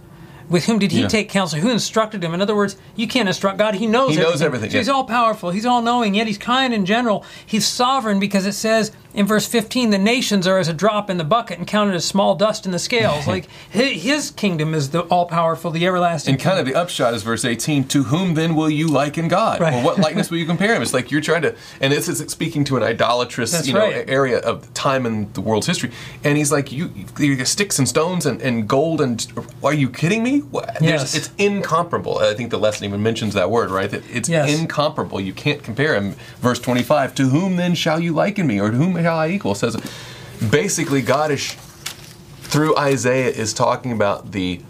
With 0.48 0.66
whom 0.66 0.78
did 0.78 0.92
he 0.92 1.02
Yeah. 1.02 1.08
take 1.08 1.30
counsel? 1.30 1.60
Who 1.60 1.72
instructed 1.72 2.24
him? 2.24 2.36
In 2.36 2.42
other 2.42 2.56
words, 2.56 2.76
you 2.96 3.08
can't 3.08 3.28
instruct 3.28 3.58
God. 3.58 3.74
He 3.74 3.88
knows 3.88 4.10
He 4.12 4.18
everything. 4.18 4.32
knows 4.32 4.42
everything, 4.44 4.70
So 4.70 4.78
he's 4.78 4.90
all 4.90 5.06
powerful. 5.06 5.50
He's 5.50 5.66
all 5.66 5.82
knowing, 5.82 6.14
yet 6.14 6.28
he's 6.28 6.38
kind 6.38 6.72
in 6.72 6.86
general. 6.86 7.26
He's 7.44 7.66
sovereign 7.66 8.20
because 8.20 8.46
it 8.46 8.52
says 8.54 8.92
in 9.16 9.26
verse 9.26 9.48
15, 9.48 9.90
the 9.90 9.98
nations 9.98 10.46
are 10.46 10.60
as 10.60 10.68
a 10.68 10.74
drop 10.74 11.10
in 11.10 11.18
the 11.18 11.24
bucket 11.24 11.58
and 11.58 11.66
counted 11.68 11.96
as 11.96 12.06
small 12.06 12.36
dust 12.36 12.66
in 12.66 12.72
the 12.72 12.80
scales. 12.80 13.26
like 13.36 13.48
his 13.70 14.32
kingdom 14.32 14.74
is 14.74 14.90
the 14.92 15.02
all 15.04 15.26
powerful, 15.26 15.72
the 15.72 15.86
everlasting. 15.86 16.34
And 16.36 16.42
kind 16.42 16.60
of 16.60 16.66
the 16.66 16.76
upshot 16.76 17.14
is 17.14 17.24
verse 17.24 17.46
18 17.46 17.88
To 17.90 18.04
whom 18.04 18.34
then 18.34 18.56
will 18.56 18.70
you 18.70 18.88
liken 18.88 19.28
God? 19.28 19.60
Right. 19.62 19.74
Or 19.74 19.84
what 19.86 20.00
likeness 20.00 20.30
will 20.30 20.38
you 20.38 20.46
compare 20.46 20.76
him? 20.76 20.82
It's 20.82 20.94
like 20.94 21.12
you're 21.12 21.22
trying 21.22 21.44
to, 21.44 21.56
and 21.80 21.94
this 21.94 22.10
is 22.10 22.20
speaking 22.32 22.64
to 22.66 22.78
an 22.78 22.84
idolatrous 22.84 23.52
That's 23.52 23.68
you 23.68 23.74
know, 23.74 23.80
right. 23.82 24.10
area 24.10 24.40
of 24.40 24.74
time 24.74 25.06
in 25.06 25.32
the 25.34 25.42
world's 25.42 25.68
history. 25.68 25.92
And 26.24 26.38
he's 26.38 26.52
like, 26.52 26.72
You, 26.72 26.92
you 27.18 27.36
got 27.36 27.48
sticks 27.48 27.80
and 27.80 27.88
stones 27.88 28.26
and, 28.26 28.42
and 28.42 28.68
gold, 28.68 29.02
and 29.02 29.26
are 29.64 29.74
you 29.74 29.90
kidding 29.90 30.24
me? 30.24 30.44
Yes. 30.82 31.16
It's 31.16 31.32
incomparable. 31.38 32.20
I 32.20 32.34
think 32.34 32.52
the 32.52 32.60
lesson 32.60 32.86
even 32.86 33.02
mentions 33.02 33.34
that 33.34 33.50
word, 33.50 33.72
right? 33.72 33.90
That 33.90 34.04
it's 34.12 34.28
Yes. 34.30 34.60
incomparable. 34.60 35.22
You 35.22 35.34
can't 35.34 35.64
compare 35.64 35.96
him. 35.96 36.16
Verse 36.40 36.60
25 36.60 37.16
To 37.16 37.30
whom 37.30 37.56
then 37.56 37.76
shall 37.76 38.00
you 38.00 38.14
liken 38.14 38.48
me? 38.48 38.60
Or 38.60 38.72
to 38.72 38.78
whom 38.78 39.05
shall 39.06 39.20
I 39.20 39.30
equal? 39.30 39.54
Says, 39.56 39.78
basically, 40.50 41.02
God 41.02 41.30
is 41.32 41.56
through 42.42 42.76
Isaiah 42.78 43.30
is 43.30 43.54
talking 43.54 43.92
about 43.92 44.32
the 44.32 44.62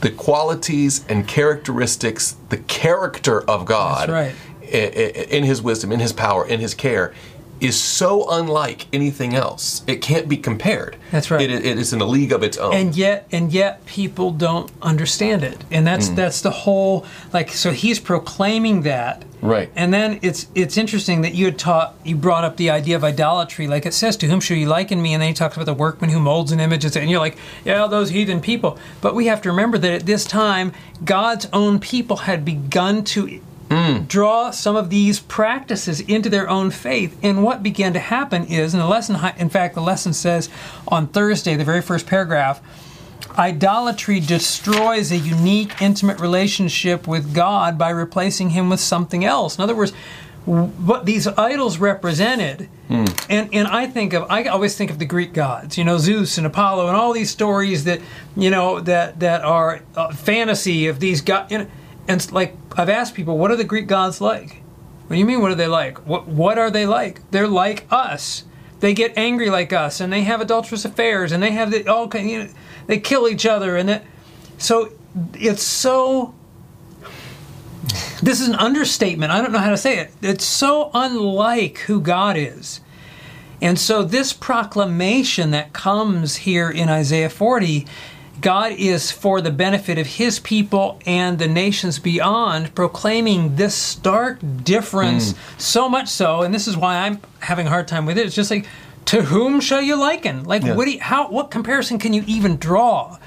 the 0.00 0.10
qualities 0.10 1.04
and 1.08 1.26
characteristics, 1.26 2.36
the 2.50 2.58
character 2.58 3.42
of 3.50 3.64
God, 3.64 4.08
That's 4.08 4.10
right. 4.12 4.34
i- 4.62 4.66
i- 4.76 5.26
in 5.36 5.42
His 5.44 5.60
wisdom, 5.60 5.90
in 5.90 5.98
His 5.98 6.12
power, 6.12 6.46
in 6.46 6.60
His 6.60 6.72
care, 6.74 7.12
is 7.60 7.80
so 7.80 8.28
unlike 8.30 8.86
anything 8.92 9.34
else. 9.34 9.82
It 9.86 10.00
can't 10.02 10.28
be 10.28 10.36
compared. 10.36 10.96
That's 11.10 11.30
right. 11.30 11.40
It, 11.40 11.50
it 11.64 11.78
is 11.78 11.92
in 11.92 12.00
a 12.00 12.04
league 12.06 12.32
of 12.32 12.42
its 12.42 12.56
own. 12.56 12.74
and 12.74 12.96
yet 12.96 13.26
and 13.32 13.52
yet 13.52 13.84
people 13.86 14.30
don't 14.30 14.70
understand 14.82 15.42
it 15.42 15.58
and 15.70 15.82
Mm. 15.82 15.90
that's 15.90 16.08
that's 16.10 16.40
the 16.40 16.50
whole 16.50 17.04
like 17.32 17.50
so 17.50 17.70
he's 17.72 17.98
proclaiming 18.00 18.82
that 18.82 19.24
Right. 19.40 19.70
and 19.76 19.94
then 19.94 20.18
it's 20.22 20.46
it's 20.54 20.76
interesting 20.76 21.22
that 21.22 21.34
you 21.34 21.44
had 21.46 21.58
taught 21.58 21.94
you 22.04 22.16
brought 22.16 22.44
up 22.44 22.56
the 22.56 22.70
idea 22.70 22.96
of 22.96 23.04
idolatry 23.04 23.66
like 23.68 23.86
it 23.86 23.94
says 23.94 24.16
to 24.18 24.26
whom 24.26 24.40
shall 24.40 24.56
you 24.56 24.66
liken 24.66 25.00
me 25.00 25.12
and 25.14 25.22
then 25.22 25.28
he 25.28 25.34
talks 25.34 25.54
about 25.56 25.66
the 25.66 25.74
workman 25.74 26.10
who 26.10 26.18
molds 26.18 26.50
an 26.52 26.58
image 26.60 26.84
and 26.84 27.10
you're 27.10 27.20
like 27.20 27.36
yeah 27.64 27.86
those 27.86 28.10
heathen 28.10 28.40
people 28.40 28.78
but 29.00 29.14
we 29.14 29.26
have 29.26 29.40
to 29.42 29.48
remember 29.50 29.78
that 29.78 29.92
at 29.92 30.06
this 30.06 30.24
time 30.24 30.72
god's 31.04 31.46
own 31.52 31.78
people 31.78 32.16
had 32.16 32.44
begun 32.44 33.04
to 33.04 33.40
draw 34.06 34.50
some 34.50 34.76
of 34.76 34.90
these 34.90 35.20
practices 35.20 36.00
into 36.00 36.28
their 36.28 36.48
own 36.48 36.70
faith. 36.70 37.18
And 37.22 37.42
what 37.42 37.62
began 37.62 37.92
to 37.92 37.98
happen 37.98 38.44
is, 38.44 38.74
and 38.74 38.82
the 38.82 38.86
lesson, 38.86 39.16
in 39.38 39.48
fact, 39.48 39.74
the 39.74 39.82
lesson 39.82 40.12
says 40.12 40.48
on 40.86 41.06
Thursday, 41.08 41.54
the 41.56 41.64
very 41.64 41.82
first 41.82 42.06
paragraph, 42.06 42.60
idolatry 43.38 44.20
destroys 44.20 45.12
a 45.12 45.16
unique, 45.16 45.80
intimate 45.80 46.18
relationship 46.20 47.06
with 47.06 47.34
God 47.34 47.78
by 47.78 47.90
replacing 47.90 48.50
Him 48.50 48.70
with 48.70 48.80
something 48.80 49.24
else. 49.24 49.56
In 49.56 49.62
other 49.62 49.76
words, 49.76 49.92
what 50.44 51.04
these 51.04 51.26
idols 51.26 51.76
represented, 51.78 52.70
and, 53.28 53.52
and 53.52 53.68
I 53.68 53.86
think 53.86 54.14
of, 54.14 54.24
I 54.30 54.44
always 54.44 54.76
think 54.78 54.90
of 54.90 54.98
the 54.98 55.04
Greek 55.04 55.34
gods, 55.34 55.76
you 55.76 55.84
know, 55.84 55.98
Zeus 55.98 56.38
and 56.38 56.46
Apollo, 56.46 56.86
and 56.88 56.96
all 56.96 57.12
these 57.12 57.30
stories 57.30 57.84
that, 57.84 58.00
you 58.34 58.48
know, 58.48 58.80
that 58.80 59.20
that 59.20 59.42
are 59.42 59.82
uh, 59.94 60.10
fantasy 60.14 60.86
of 60.86 61.00
these 61.00 61.20
gods. 61.20 61.52
You 61.52 61.58
know, 61.58 61.66
and 62.08 62.32
like 62.32 62.56
I've 62.76 62.88
asked 62.88 63.14
people, 63.14 63.38
what 63.38 63.50
are 63.50 63.56
the 63.56 63.64
Greek 63.64 63.86
gods 63.86 64.20
like? 64.20 64.62
What 65.06 65.14
do 65.14 65.16
you 65.16 65.26
mean? 65.26 65.40
What 65.40 65.50
are 65.50 65.56
they 65.56 65.68
like? 65.68 66.06
What 66.06 66.26
What 66.26 66.58
are 66.58 66.70
they 66.70 66.86
like? 66.86 67.30
They're 67.30 67.46
like 67.46 67.86
us. 67.90 68.44
They 68.80 68.94
get 68.94 69.16
angry 69.16 69.50
like 69.50 69.72
us, 69.72 70.00
and 70.00 70.12
they 70.12 70.22
have 70.22 70.40
adulterous 70.40 70.84
affairs, 70.84 71.32
and 71.32 71.42
they 71.42 71.50
have 71.52 71.70
the 71.70 71.86
all 71.86 72.08
kind. 72.08 72.30
You 72.30 72.44
know, 72.44 72.50
they 72.86 72.98
kill 72.98 73.28
each 73.28 73.46
other, 73.46 73.76
and 73.76 73.88
that. 73.88 74.04
So 74.56 74.92
it's 75.34 75.62
so. 75.62 76.34
This 78.22 78.40
is 78.40 78.48
an 78.48 78.56
understatement. 78.56 79.32
I 79.32 79.40
don't 79.40 79.52
know 79.52 79.58
how 79.58 79.70
to 79.70 79.76
say 79.76 79.98
it. 79.98 80.12
It's 80.20 80.44
so 80.44 80.90
unlike 80.92 81.78
who 81.78 82.00
God 82.00 82.36
is. 82.36 82.80
And 83.60 83.78
so, 83.78 84.04
this 84.04 84.32
proclamation 84.32 85.50
that 85.50 85.72
comes 85.72 86.36
here 86.36 86.70
in 86.70 86.88
Isaiah 86.88 87.30
40, 87.30 87.86
God 88.40 88.72
is 88.72 89.10
for 89.10 89.40
the 89.40 89.50
benefit 89.50 89.98
of 89.98 90.06
his 90.06 90.38
people 90.38 91.00
and 91.06 91.38
the 91.38 91.48
nations 91.48 91.98
beyond, 91.98 92.74
proclaiming 92.74 93.56
this 93.56 93.74
stark 93.74 94.38
difference, 94.62 95.32
mm. 95.32 95.60
so 95.60 95.88
much 95.88 96.08
so, 96.08 96.42
and 96.42 96.54
this 96.54 96.68
is 96.68 96.76
why 96.76 96.98
I'm 96.98 97.20
having 97.40 97.66
a 97.66 97.70
hard 97.70 97.88
time 97.88 98.06
with 98.06 98.18
it. 98.18 98.26
It's 98.26 98.36
just 98.36 98.50
like, 98.50 98.66
to 99.06 99.22
whom 99.22 99.60
shall 99.60 99.80
you 99.80 99.96
liken? 99.96 100.44
Like, 100.44 100.62
Yeah. 100.62 100.74
what 100.74 100.88
you, 100.88 101.00
how, 101.00 101.28
what 101.30 101.50
comparison 101.50 101.98
can 101.98 102.12
you 102.12 102.24
even 102.26 102.58
draw? 102.58 103.18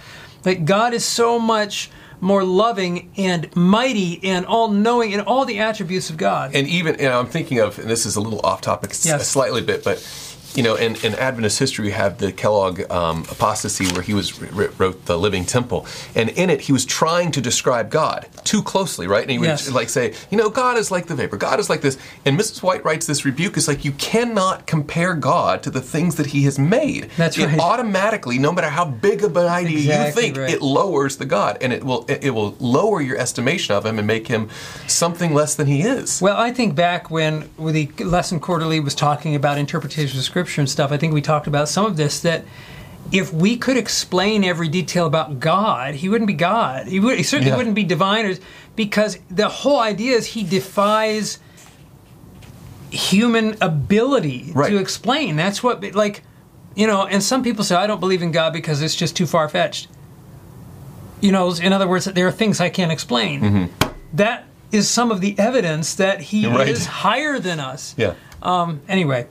Like, 0.45 0.65
God 0.65 0.93
is 0.93 1.03
so 1.03 1.39
much 1.39 1.89
more 2.21 2.43
loving 2.43 3.11
and 3.17 3.53
mighty 3.55 4.19
and 4.23 4.45
all 4.45 4.67
knowing 4.69 5.11
in 5.11 5.19
all 5.21 5.43
the 5.43 5.59
attributes 5.59 6.11
of 6.11 6.17
God. 6.17 6.51
And 6.53 6.67
even, 6.67 6.95
know, 6.97 7.19
I'm 7.19 7.25
thinking 7.25 7.59
of, 7.59 7.79
and 7.79 7.89
this 7.89 8.05
is 8.05 8.15
a 8.15 8.21
little 8.21 8.39
off 8.43 8.61
topic 8.61 8.91
Yes. 8.91 9.27
slightly 9.27 9.61
bit, 9.61 9.83
but 9.83 9.97
you 10.55 10.63
know, 10.63 10.75
in, 10.75 10.95
in 11.03 11.15
Adventist 11.15 11.59
history, 11.59 11.87
you 11.87 11.91
have 11.93 12.17
the 12.17 12.31
Kellogg 12.31 12.81
um, 12.91 13.25
apostasy 13.31 13.85
where 13.93 14.01
he 14.01 14.13
was 14.13 14.41
wrote 14.41 15.05
the 15.05 15.17
Living 15.17 15.45
Temple, 15.45 15.85
and 16.15 16.29
in 16.29 16.49
it 16.49 16.61
he 16.61 16.73
was 16.73 16.85
trying 16.85 17.31
to 17.31 17.41
describe 17.41 17.89
God 17.89 18.27
too 18.43 18.61
closely, 18.61 19.07
right? 19.07 19.21
And 19.21 19.31
he 19.31 19.37
would 19.39 19.45
Yes. 19.47 19.69
like 19.71 19.89
say, 19.89 20.13
you 20.29 20.37
know, 20.37 20.49
God 20.49 20.77
is 20.77 20.91
like 20.91 21.07
the 21.07 21.15
vapor, 21.15 21.37
God 21.37 21.59
is 21.59 21.69
like 21.69 21.81
this, 21.81 21.97
and 22.25 22.37
Mrs. 22.39 22.61
White 22.61 22.83
writes 22.83 23.05
this 23.07 23.23
rebuke 23.25 23.55
is 23.57 23.67
like 23.67 23.85
you 23.85 23.91
cannot 23.93 24.67
compare 24.67 25.13
God 25.13 25.63
to 25.63 25.69
the 25.69 25.81
things 25.81 26.15
that 26.15 26.27
He 26.27 26.43
has 26.43 26.59
made. 26.59 27.09
That's 27.17 27.37
it 27.37 27.45
right. 27.45 27.59
Automatically, 27.59 28.37
no 28.37 28.51
matter 28.51 28.69
how 28.69 28.85
big 28.85 29.23
of 29.23 29.37
an 29.37 29.47
idea 29.47 29.77
Exactly 29.77 30.05
you 30.05 30.11
think, 30.33 30.37
right. 30.37 30.49
it 30.53 30.61
lowers 30.61 31.17
the 31.17 31.25
God, 31.25 31.57
and 31.61 31.71
it 31.71 31.83
will 31.83 32.05
it, 32.09 32.31
will 32.31 32.55
lower 32.59 33.01
your 33.01 33.17
estimation 33.17 33.73
of 33.75 33.85
Him 33.85 33.97
and 33.97 34.05
make 34.07 34.27
Him 34.27 34.49
something 34.87 35.33
less 35.33 35.55
than 35.55 35.67
He 35.67 35.81
is. 35.83 36.21
Well, 36.21 36.35
I 36.37 36.51
think 36.51 36.75
back 36.75 37.09
when 37.09 37.43
when 37.57 37.73
the 37.73 37.89
lesson 38.03 38.39
quarterly 38.41 38.79
was 38.81 38.95
talking 38.95 39.33
about 39.33 39.57
interpretation 39.57 40.17
of 40.19 40.25
scripture 40.25 40.40
and 40.57 40.69
stuff, 40.69 40.91
I 40.91 40.97
think 40.97 41.13
we 41.13 41.21
talked 41.21 41.47
about 41.47 41.69
some 41.69 41.85
of 41.85 41.97
this 41.97 42.19
that 42.21 42.45
if 43.11 43.33
we 43.33 43.57
could 43.57 43.77
explain 43.77 44.43
every 44.43 44.67
detail 44.69 45.05
about 45.05 45.39
God, 45.39 45.95
he 45.95 46.07
wouldn't 46.09 46.27
be 46.27 46.33
God. 46.33 46.87
He, 46.87 46.99
would, 46.99 47.17
he 47.17 47.23
certainly 47.23 47.51
Yeah. 47.51 47.57
wouldn't 47.57 47.75
be 47.75 47.83
divine, 47.83 48.25
or- 48.25 48.35
because 48.75 49.17
the 49.29 49.49
whole 49.49 49.79
idea 49.79 50.15
is 50.15 50.27
he 50.27 50.43
defies 50.43 51.39
human 52.89 53.55
ability 53.61 54.51
Right. 54.53 54.69
to 54.69 54.77
explain. 54.77 55.35
That's 55.35 55.63
what, 55.63 55.83
like, 55.95 56.23
you 56.75 56.87
know. 56.87 57.05
And 57.05 57.23
some 57.23 57.43
people 57.43 57.63
say 57.63 57.75
I 57.75 57.87
don't 57.87 57.99
believe 57.99 58.21
in 58.21 58.31
God 58.31 58.53
because 58.53 58.81
it's 58.81 58.95
just 58.95 59.15
too 59.15 59.25
far 59.25 59.47
fetched. 59.49 59.87
You 61.21 61.31
know, 61.31 61.51
in 61.53 61.71
other 61.73 61.87
words, 61.87 62.05
there 62.05 62.27
are 62.27 62.31
things 62.31 62.59
I 62.59 62.69
can't 62.69 62.91
explain. 62.91 63.69
That 64.13 64.45
is 64.71 64.89
some 64.89 65.11
of 65.11 65.21
the 65.21 65.35
evidence 65.37 65.93
that 65.95 66.21
he 66.21 66.43
Mm-hmm. 66.43 66.55
Right. 66.55 66.67
is 66.67 66.85
higher 66.85 67.39
than 67.39 67.59
us. 67.59 67.93
Yeah. 67.97 68.13
Anyway, 68.89 69.27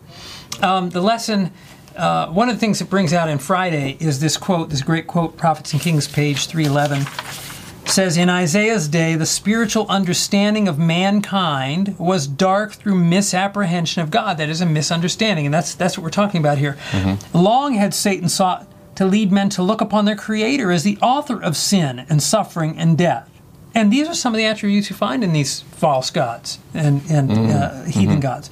um, 0.63 0.91
the 0.91 1.01
lesson. 1.01 1.53
Uh, 1.97 2.29
one 2.29 2.49
of 2.49 2.55
the 2.55 2.61
things 2.61 2.81
it 2.81 2.89
brings 2.89 3.13
out 3.13 3.29
in 3.29 3.39
Friday 3.39 3.97
is 4.01 4.21
this 4.21 4.37
quote, 4.37 4.71
this 4.71 4.83
great 4.83 5.07
quote, 5.07 5.37
Prophets 5.37 5.73
and 5.73 5.83
Kings, 5.83 6.07
page 6.07 6.47
311, 6.47 7.05
says 7.87 8.17
In 8.17 8.29
Isaiah's 8.31 8.87
day, 8.89 9.17
the 9.17 9.27
spiritual 9.27 9.87
understanding 9.89 10.69
of 10.69 10.79
mankind 10.79 11.99
was 11.99 12.27
dark 12.29 12.73
through 12.73 12.95
misapprehension 12.95 14.03
of 14.03 14.11
God. 14.11 14.39
That 14.39 14.49
is 14.49 14.61
a 14.61 14.67
misunderstanding, 14.67 15.47
and 15.47 15.53
that's, 15.53 15.75
that's 15.75 15.99
what 15.99 16.05
we're 16.05 16.11
talking 16.11 16.41
about 16.41 16.59
here. 16.59 16.79
Long 17.35 17.75
had 17.75 17.93
Satan 17.93 18.29
sought 18.29 18.67
to 18.95 19.05
lead 19.05 19.33
men 19.33 19.49
to 19.51 19.63
look 19.63 19.81
upon 19.81 20.05
their 20.05 20.17
Creator 20.17 20.71
as 20.71 20.85
the 20.85 20.97
author 20.99 21.43
of 21.43 21.57
sin 21.57 22.07
and 22.09 22.23
suffering 22.23 22.79
and 22.79 22.97
death. 22.97 23.29
And 23.75 23.93
these 23.93 24.09
are 24.09 24.15
some 24.15 24.35
of 24.35 24.39
the 24.39 24.45
attributes 24.45 24.91
you 24.91 24.97
find 24.97 25.23
in 25.23 25.33
these 25.33 25.61
false 25.61 26.11
gods 26.11 26.59
and, 26.75 27.03
and 27.11 27.31
uh, 27.31 27.85
heathen 27.85 28.21
gods. 28.21 28.51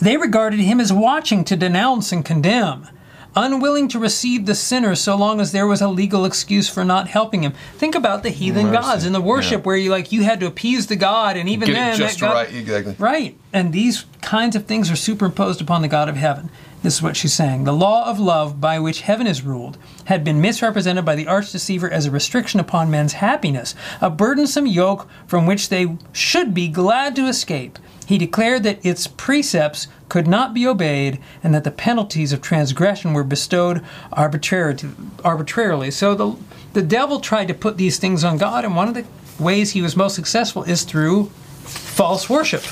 They 0.00 0.16
regarded 0.16 0.60
him 0.60 0.80
as 0.80 0.92
watching 0.92 1.44
to 1.44 1.56
denounce 1.56 2.12
and 2.12 2.24
condemn, 2.24 2.88
unwilling 3.34 3.88
to 3.88 3.98
receive 3.98 4.46
the 4.46 4.54
sinner 4.54 4.94
so 4.94 5.16
long 5.16 5.40
as 5.40 5.52
there 5.52 5.66
was 5.66 5.80
a 5.80 5.88
legal 5.88 6.24
excuse 6.24 6.68
for 6.68 6.84
not 6.84 7.08
helping 7.08 7.42
him. 7.42 7.52
Think 7.76 7.94
about 7.94 8.22
the 8.22 8.30
heathen 8.30 8.66
Mercy. 8.66 8.78
gods 8.80 9.04
in 9.04 9.12
the 9.12 9.20
worship 9.20 9.60
Yeah. 9.60 9.66
where 9.66 9.76
you 9.76 9.90
like 9.90 10.12
you 10.12 10.22
had 10.22 10.40
to 10.40 10.46
appease 10.46 10.86
the 10.86 10.96
god, 10.96 11.36
and 11.36 11.48
even 11.48 11.66
Get 11.66 11.74
then 11.74 11.96
just 11.96 12.20
god, 12.20 12.32
right, 12.32 12.54
exactly. 12.54 12.94
Right. 12.98 13.36
And 13.52 13.72
these 13.72 14.04
kinds 14.22 14.54
of 14.56 14.66
things 14.66 14.90
are 14.90 14.96
superimposed 14.96 15.60
upon 15.60 15.82
the 15.82 15.88
God 15.88 16.08
of 16.08 16.16
heaven. 16.16 16.50
This 16.82 16.94
is 16.94 17.02
what 17.02 17.16
she's 17.16 17.32
saying. 17.32 17.64
The 17.64 17.72
law 17.72 18.08
of 18.08 18.20
love 18.20 18.60
by 18.60 18.78
which 18.78 19.00
heaven 19.00 19.26
is 19.26 19.42
ruled 19.42 19.78
had 20.04 20.22
been 20.22 20.40
misrepresented 20.40 21.04
by 21.04 21.16
the 21.16 21.26
arch 21.26 21.50
deceiver 21.50 21.90
as 21.90 22.06
a 22.06 22.10
restriction 22.12 22.60
upon 22.60 22.88
men's 22.88 23.14
happiness, 23.14 23.74
a 24.00 24.10
burdensome 24.10 24.66
yoke 24.66 25.08
from 25.26 25.44
which 25.44 25.70
they 25.70 25.96
should 26.12 26.54
be 26.54 26.68
glad 26.68 27.16
to 27.16 27.26
escape. 27.26 27.80
He 28.08 28.16
declared 28.16 28.62
that 28.62 28.82
its 28.82 29.06
precepts 29.06 29.86
could 30.08 30.26
not 30.26 30.54
be 30.54 30.66
obeyed 30.66 31.18
and 31.42 31.54
that 31.54 31.64
the 31.64 31.70
penalties 31.70 32.32
of 32.32 32.40
transgression 32.40 33.12
were 33.12 33.22
bestowed 33.22 33.84
arbitrarily. 34.14 35.90
So 35.90 36.14
the, 36.14 36.34
the 36.72 36.80
devil 36.80 37.20
tried 37.20 37.48
to 37.48 37.54
put 37.54 37.76
these 37.76 37.98
things 37.98 38.24
on 38.24 38.38
God, 38.38 38.64
and 38.64 38.74
one 38.74 38.88
of 38.88 38.94
the 38.94 39.04
ways 39.38 39.72
he 39.72 39.82
was 39.82 39.94
most 39.94 40.14
successful 40.14 40.62
is 40.62 40.84
through 40.84 41.26
false 41.26 42.30
worship 42.30 42.62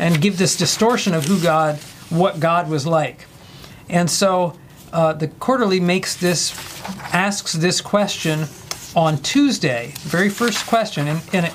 and 0.00 0.20
give 0.20 0.38
this 0.38 0.56
distortion 0.56 1.14
of 1.14 1.26
who 1.26 1.40
God, 1.40 1.76
what 2.10 2.40
God 2.40 2.68
was 2.68 2.84
like. 2.84 3.26
And 3.88 4.10
so 4.10 4.58
uh, 4.92 5.12
the 5.12 5.28
quarterly 5.28 5.78
makes 5.78 6.16
this, 6.16 6.52
asks 7.12 7.52
this 7.52 7.80
question 7.80 8.46
on 8.96 9.18
Tuesday, 9.18 9.92
very 9.98 10.30
first 10.30 10.66
question, 10.66 11.06
and, 11.06 11.20
and 11.32 11.46
it, 11.46 11.52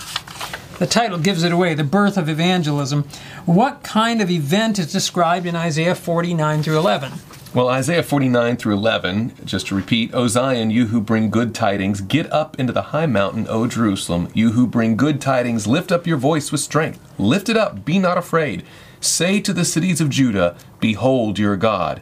the 0.84 0.90
title 0.90 1.18
gives 1.18 1.44
it 1.44 1.54
away 1.54 1.74
the 1.74 1.82
birth 1.82 2.18
of 2.18 2.28
evangelism. 2.28 3.06
What 3.46 3.84
kind 3.84 4.22
of 4.22 4.30
event 4.30 4.78
is 4.78 4.92
described 4.92 5.46
in 5.46 5.56
Isaiah 5.56 5.96
49 5.96 6.62
through 6.62 6.78
11? 6.78 7.14
Well, 7.54 7.70
Isaiah 7.70 8.04
49 8.04 8.58
through 8.58 8.74
11, 8.74 9.32
just 9.46 9.68
to 9.68 9.76
repeat, 9.76 10.14
O 10.14 10.28
Zion, 10.28 10.72
you 10.72 10.88
who 10.88 11.00
bring 11.00 11.30
good 11.30 11.56
tidings, 11.56 12.02
get 12.02 12.30
up 12.34 12.60
into 12.60 12.74
the 12.74 12.92
high 12.92 13.06
mountain, 13.06 13.48
O 13.48 13.66
Jerusalem. 13.66 14.28
You 14.34 14.52
who 14.52 14.68
bring 14.68 14.98
good 14.98 15.22
tidings, 15.22 15.68
lift 15.68 15.90
up 15.90 16.06
your 16.06 16.18
voice 16.18 16.52
with 16.52 16.60
strength. 16.60 17.00
Lift 17.18 17.48
it 17.48 17.56
up, 17.56 17.86
be 17.86 17.98
not 17.98 18.18
afraid. 18.18 18.66
Say 19.00 19.40
to 19.40 19.54
the 19.54 19.64
cities 19.64 20.02
of 20.02 20.10
Judah, 20.10 20.58
Behold 20.82 21.40
your 21.40 21.56
God. 21.56 22.02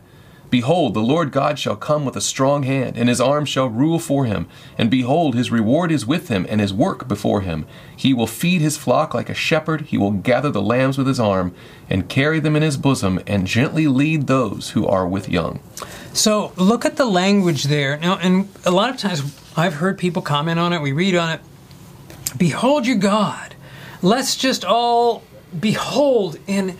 Behold, 0.51 0.93
the 0.93 0.99
Lord 0.99 1.31
God 1.31 1.57
shall 1.57 1.77
come 1.77 2.03
with 2.03 2.17
a 2.17 2.21
strong 2.21 2.63
hand, 2.63 2.97
and 2.97 3.07
his 3.07 3.21
arm 3.21 3.45
shall 3.45 3.69
rule 3.69 3.99
for 3.99 4.25
him. 4.25 4.47
And 4.77 4.91
behold, 4.91 5.33
his 5.33 5.49
reward 5.49 5.93
is 5.93 6.05
with 6.05 6.27
him, 6.27 6.45
and 6.49 6.59
his 6.59 6.73
work 6.73 7.07
before 7.07 7.39
him. 7.39 7.65
He 7.95 8.13
will 8.13 8.27
feed 8.27 8.59
his 8.59 8.77
flock 8.77 9.13
like 9.13 9.29
a 9.29 9.33
shepherd. 9.33 9.81
He 9.83 9.97
will 9.97 10.11
gather 10.11 10.51
the 10.51 10.61
lambs 10.61 10.97
with 10.97 11.07
his 11.07 11.21
arm, 11.21 11.55
and 11.89 12.09
carry 12.09 12.41
them 12.41 12.57
in 12.57 12.63
his 12.63 12.75
bosom, 12.75 13.21
and 13.25 13.47
gently 13.47 13.87
lead 13.87 14.27
those 14.27 14.71
who 14.71 14.85
are 14.85 15.07
with 15.07 15.29
young. 15.29 15.61
So 16.11 16.51
look 16.57 16.83
at 16.83 16.97
the 16.97 17.05
language 17.05 17.63
there. 17.63 17.97
Now, 17.97 18.17
and 18.17 18.49
a 18.65 18.71
lot 18.71 18.89
of 18.89 18.97
times 18.97 19.23
I've 19.55 19.75
heard 19.75 19.97
people 19.97 20.21
comment 20.21 20.59
on 20.59 20.73
it, 20.73 20.81
we 20.81 20.91
read 20.91 21.15
on 21.15 21.29
it. 21.29 21.39
Behold 22.37 22.85
your 22.85 22.97
God. 22.97 23.55
Let's 24.01 24.35
just 24.35 24.65
all 24.65 25.23
behold 25.57 26.37
and 26.45 26.77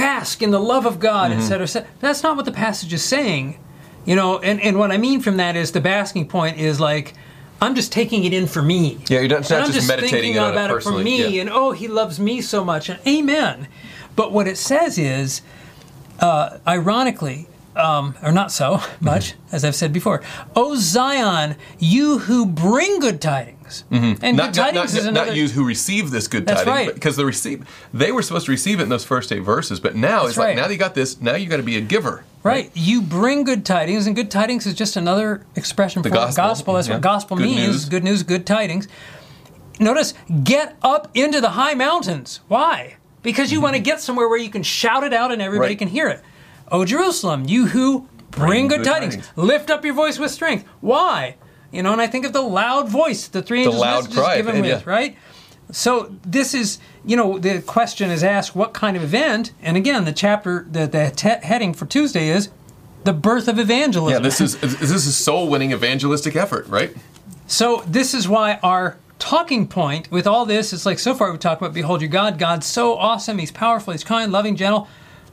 bask 0.00 0.42
in 0.42 0.50
the 0.50 0.60
love 0.60 0.86
of 0.86 0.98
God, 0.98 1.30
Mm-hmm. 1.30 1.40
et 1.40 1.44
cetera, 1.46 1.66
et. 1.82 1.86
That's 2.00 2.22
not 2.22 2.36
what 2.36 2.44
the 2.44 2.52
passage 2.52 2.92
is 2.92 3.02
saying. 3.04 3.58
You 4.04 4.16
know, 4.16 4.38
and, 4.38 4.60
and 4.62 4.78
what 4.78 4.90
I 4.90 4.96
mean 4.96 5.20
from 5.20 5.36
that 5.38 5.54
is 5.56 5.72
the 5.72 5.80
basking 5.80 6.28
point 6.28 6.58
is 6.58 6.80
like, 6.80 7.14
I'm 7.60 7.74
just 7.74 7.92
taking 7.92 8.24
it 8.24 8.32
in 8.32 8.46
for 8.46 8.62
me. 8.62 8.98
Yeah, 9.08 9.20
you're 9.20 9.28
not- 9.28 9.50
not 9.50 9.64
I'm 9.64 9.72
just 9.72 9.88
meditating 9.88 10.20
thinking 10.34 10.38
on 10.38 10.52
about 10.52 10.70
it, 10.70 10.82
for 10.82 10.92
me, 10.98 11.34
yeah. 11.36 11.40
and 11.42 11.50
oh, 11.50 11.72
he 11.72 11.88
loves 11.88 12.18
me 12.20 12.40
so 12.40 12.64
much, 12.64 12.88
and 12.88 12.98
amen. 13.06 13.66
But 14.16 14.32
what 14.32 14.46
it 14.48 14.56
says 14.56 14.96
is, 14.98 15.42
uh, 16.20 16.58
ironically, 16.66 17.48
um, 17.78 18.14
or 18.22 18.32
not 18.32 18.50
so 18.52 18.80
much, 19.00 19.34
as 19.52 19.64
I've 19.64 19.74
said 19.74 19.92
before, 19.92 20.22
O 20.56 20.76
Zion, 20.76 21.56
you 21.78 22.18
who 22.18 22.44
bring 22.46 22.98
good 23.00 23.20
tidings. 23.20 23.84
And 23.90 24.00
Mm-hmm. 24.00 24.06
Not, 24.08 24.20
good 24.20 24.34
not, 24.36 24.54
tidings 24.54 24.74
not, 24.94 24.98
is 25.00 25.04
another. 25.06 25.26
not 25.26 25.36
you 25.36 25.48
who 25.48 25.62
receive 25.64 26.10
this 26.10 26.26
good 26.26 26.46
That's 26.46 26.62
tidings, 26.64 26.86
right. 26.88 26.94
because 26.94 27.16
the 27.16 27.26
receive 27.26 27.66
they 27.92 28.12
were 28.12 28.22
supposed 28.22 28.46
to 28.46 28.52
receive 28.52 28.80
it 28.80 28.84
in 28.84 28.88
those 28.88 29.04
first 29.04 29.30
eight 29.30 29.40
verses, 29.40 29.78
but 29.78 29.94
now 29.94 30.20
That's 30.20 30.30
it's 30.30 30.38
like 30.38 30.56
now 30.56 30.68
you 30.68 30.78
got 30.78 30.94
this, 30.94 31.20
now 31.20 31.34
you 31.34 31.46
got 31.48 31.58
to 31.58 31.62
be 31.62 31.76
a 31.76 31.80
giver. 31.82 32.24
Right. 32.42 32.70
You 32.74 33.02
bring 33.02 33.44
good 33.44 33.66
tidings, 33.66 34.06
and 34.06 34.16
good 34.16 34.30
tidings 34.30 34.64
is 34.66 34.72
just 34.72 34.96
another 34.96 35.44
expression 35.54 36.02
for 36.02 36.08
gospel, 36.08 36.74
That's 36.74 36.88
yeah. 36.88 36.94
what 36.94 37.02
gospel 37.02 37.36
Good 37.36 37.42
means. 37.46 37.58
news. 37.66 37.84
Good 37.86 38.04
news, 38.04 38.22
good 38.22 38.46
tidings. 38.46 38.88
Notice, 39.80 40.14
get 40.44 40.76
up 40.82 41.10
into 41.14 41.40
the 41.40 41.50
high 41.50 41.74
mountains. 41.74 42.40
Why? 42.48 42.96
Because 43.22 43.52
you 43.52 43.60
want 43.60 43.76
to 43.76 43.82
get 43.82 44.00
somewhere 44.00 44.28
where 44.28 44.38
you 44.38 44.48
can 44.50 44.62
shout 44.62 45.04
it 45.04 45.12
out 45.12 45.30
and 45.30 45.42
everybody 45.42 45.72
Right. 45.72 45.78
can 45.78 45.88
hear 45.88 46.08
it. 46.08 46.22
O 46.70 46.84
Jerusalem, 46.84 47.44
you 47.46 47.66
who 47.66 48.08
bring, 48.30 48.68
good, 48.68 48.78
good 48.78 48.86
tidings. 48.86 49.16
tidings. 49.16 49.32
lift 49.36 49.70
up 49.70 49.84
your 49.84 49.94
voice 49.94 50.18
with 50.18 50.30
strength. 50.30 50.66
Why? 50.80 51.36
You 51.72 51.82
know, 51.82 51.92
and 51.92 52.00
I 52.00 52.06
think 52.06 52.24
of 52.24 52.32
the 52.32 52.42
loud 52.42 52.88
voice 52.88 53.28
the 53.28 53.42
three 53.42 53.60
angels 53.60 53.80
loud 53.80 54.10
cry, 54.10 54.36
given 54.36 54.64
yeah. 54.64 54.76
with, 54.76 54.86
right? 54.86 55.16
So 55.70 56.16
this 56.24 56.54
is, 56.54 56.78
you 57.04 57.16
know, 57.16 57.38
the 57.38 57.60
question 57.60 58.10
is 58.10 58.24
asked, 58.24 58.56
what 58.56 58.72
kind 58.72 58.96
of 58.96 59.02
event? 59.02 59.52
And 59.60 59.76
again, 59.76 60.06
the 60.06 60.12
chapter, 60.12 60.66
the, 60.70 60.86
the 60.86 61.12
te- 61.14 61.46
heading 61.46 61.74
for 61.74 61.84
Tuesday 61.84 62.28
is 62.28 62.48
the 63.04 63.12
birth 63.12 63.48
of 63.48 63.58
evangelism. 63.58 64.22
Yeah, 64.22 64.26
this 64.26 64.40
is 64.40 64.58
this 64.58 64.90
is 64.90 65.16
soul 65.16 65.48
winning 65.48 65.72
evangelistic 65.72 66.36
effort, 66.36 66.66
right? 66.68 66.96
So 67.46 67.82
this 67.86 68.14
is 68.14 68.28
why 68.28 68.58
our 68.62 68.96
talking 69.18 69.66
point 69.66 70.10
with 70.10 70.26
all 70.26 70.46
this 70.46 70.72
is 70.72 70.86
like 70.86 70.98
so 70.98 71.14
far 71.14 71.32
we 71.32 71.38
talked 71.38 71.60
about 71.60 71.74
behold 71.74 72.00
your 72.00 72.10
God. 72.10 72.38
God's 72.38 72.66
so 72.66 72.96
awesome. 72.96 73.38
He's 73.38 73.50
powerful. 73.50 73.92
He's 73.92 74.04
kind, 74.04 74.32
loving, 74.32 74.56
gentle. 74.56 74.88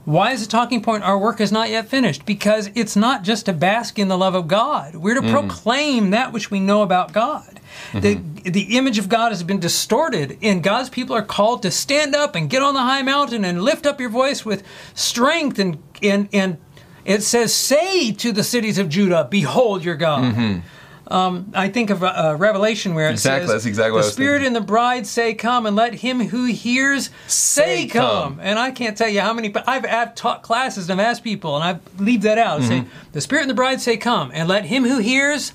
Why 0.06 0.32
is 0.32 0.41
the 0.41 0.48
talking 0.48 0.82
point 0.82 1.04
our 1.04 1.18
work 1.18 1.41
is 1.41 1.52
not 1.52 1.70
yet 1.70 1.88
finished? 1.88 2.26
Because 2.26 2.70
it's 2.76 2.96
not 2.96 3.24
just 3.24 3.48
to 3.48 3.54
bask 3.54 3.98
in 3.98 4.08
the 4.08 4.18
love 4.18 4.36
of 4.36 4.48
God. 4.48 4.96
We're 4.96 5.15
to 5.15 5.22
mm. 5.22 5.32
proclaim 5.32 6.12
that 6.12 6.32
which 6.32 6.52
we 6.52 6.60
know 6.60 6.84
about 6.84 7.12
God. 7.12 7.60
Mm-hmm. 7.91 8.36
The, 8.44 8.52
the 8.52 8.78
image 8.78 9.00
of 9.00 9.10
God 9.10 9.32
has 9.32 9.41
been 9.41 9.60
distorted, 9.60 10.38
and 10.44 10.62
God's 10.63 10.89
people 10.89 11.15
are 11.15 11.24
called 11.24 11.63
to 11.63 11.72
stand 11.72 12.15
up 12.15 12.36
and 12.36 12.50
get 12.50 12.62
on 12.62 12.76
the 12.76 12.82
high 12.82 13.02
mountain 13.02 13.44
and 13.44 13.63
lift 13.63 13.88
up 13.88 14.00
your 14.00 14.10
voice 14.10 14.46
with 14.46 14.63
strength 14.94 15.58
and, 15.58 15.82
and, 16.04 16.30
and 16.32 16.58
it 17.04 17.24
says, 17.24 17.54
"Say 17.54 18.12
to 18.12 18.32
the 18.32 18.44
cities 18.44 18.78
of 18.78 18.89
Judah, 18.89 19.28
Behold 19.30 19.84
your 19.84 19.96
God." 19.96 20.36
Mm-hmm. 20.36 20.60
Um, 21.08 21.52
I 21.54 21.70
think 21.70 21.91
of 21.91 22.04
uh, 22.04 22.36
Revelation 22.38 22.96
where 22.96 23.10
it 23.10 23.12
Exactly, 23.13 23.46
says, 23.48 23.54
that's 23.54 23.65
exactly 23.68 24.02
"The 24.02 24.08
Spirit 24.10 24.41
and 24.44 24.56
the 24.56 24.62
bride 24.62 25.06
say, 25.06 25.34
Come, 25.36 25.65
and 25.68 25.76
let 25.76 25.94
him 25.96 26.20
who 26.20 26.46
hears 26.46 27.12
say, 27.28 27.84
Say, 27.84 27.88
come. 27.88 28.36
come. 28.36 28.39
And 28.41 28.58
I 28.58 28.72
can't 28.72 28.98
tell 28.98 29.10
you 29.10 29.22
how 29.22 29.32
many. 29.34 29.50
But 29.50 29.68
I've, 29.68 29.86
I've 29.86 30.15
taught 30.15 30.41
classes 30.41 30.89
and 30.89 31.00
I've 31.00 31.06
asked 31.08 31.24
people, 31.24 31.56
and 31.56 31.63
I 31.63 32.02
leave 32.02 32.24
that 32.24 32.38
out. 32.39 32.62
Mm-hmm. 32.62 32.68
Say, 32.70 32.86
"The 33.12 33.22
Spirit 33.22 33.41
and 33.44 33.50
the 33.52 33.56
bride 33.56 33.82
say, 33.82 33.98
Come, 33.98 34.32
and 34.34 34.50
let 34.50 34.65
him 34.65 34.84
who 34.84 34.98
hears." 34.98 35.54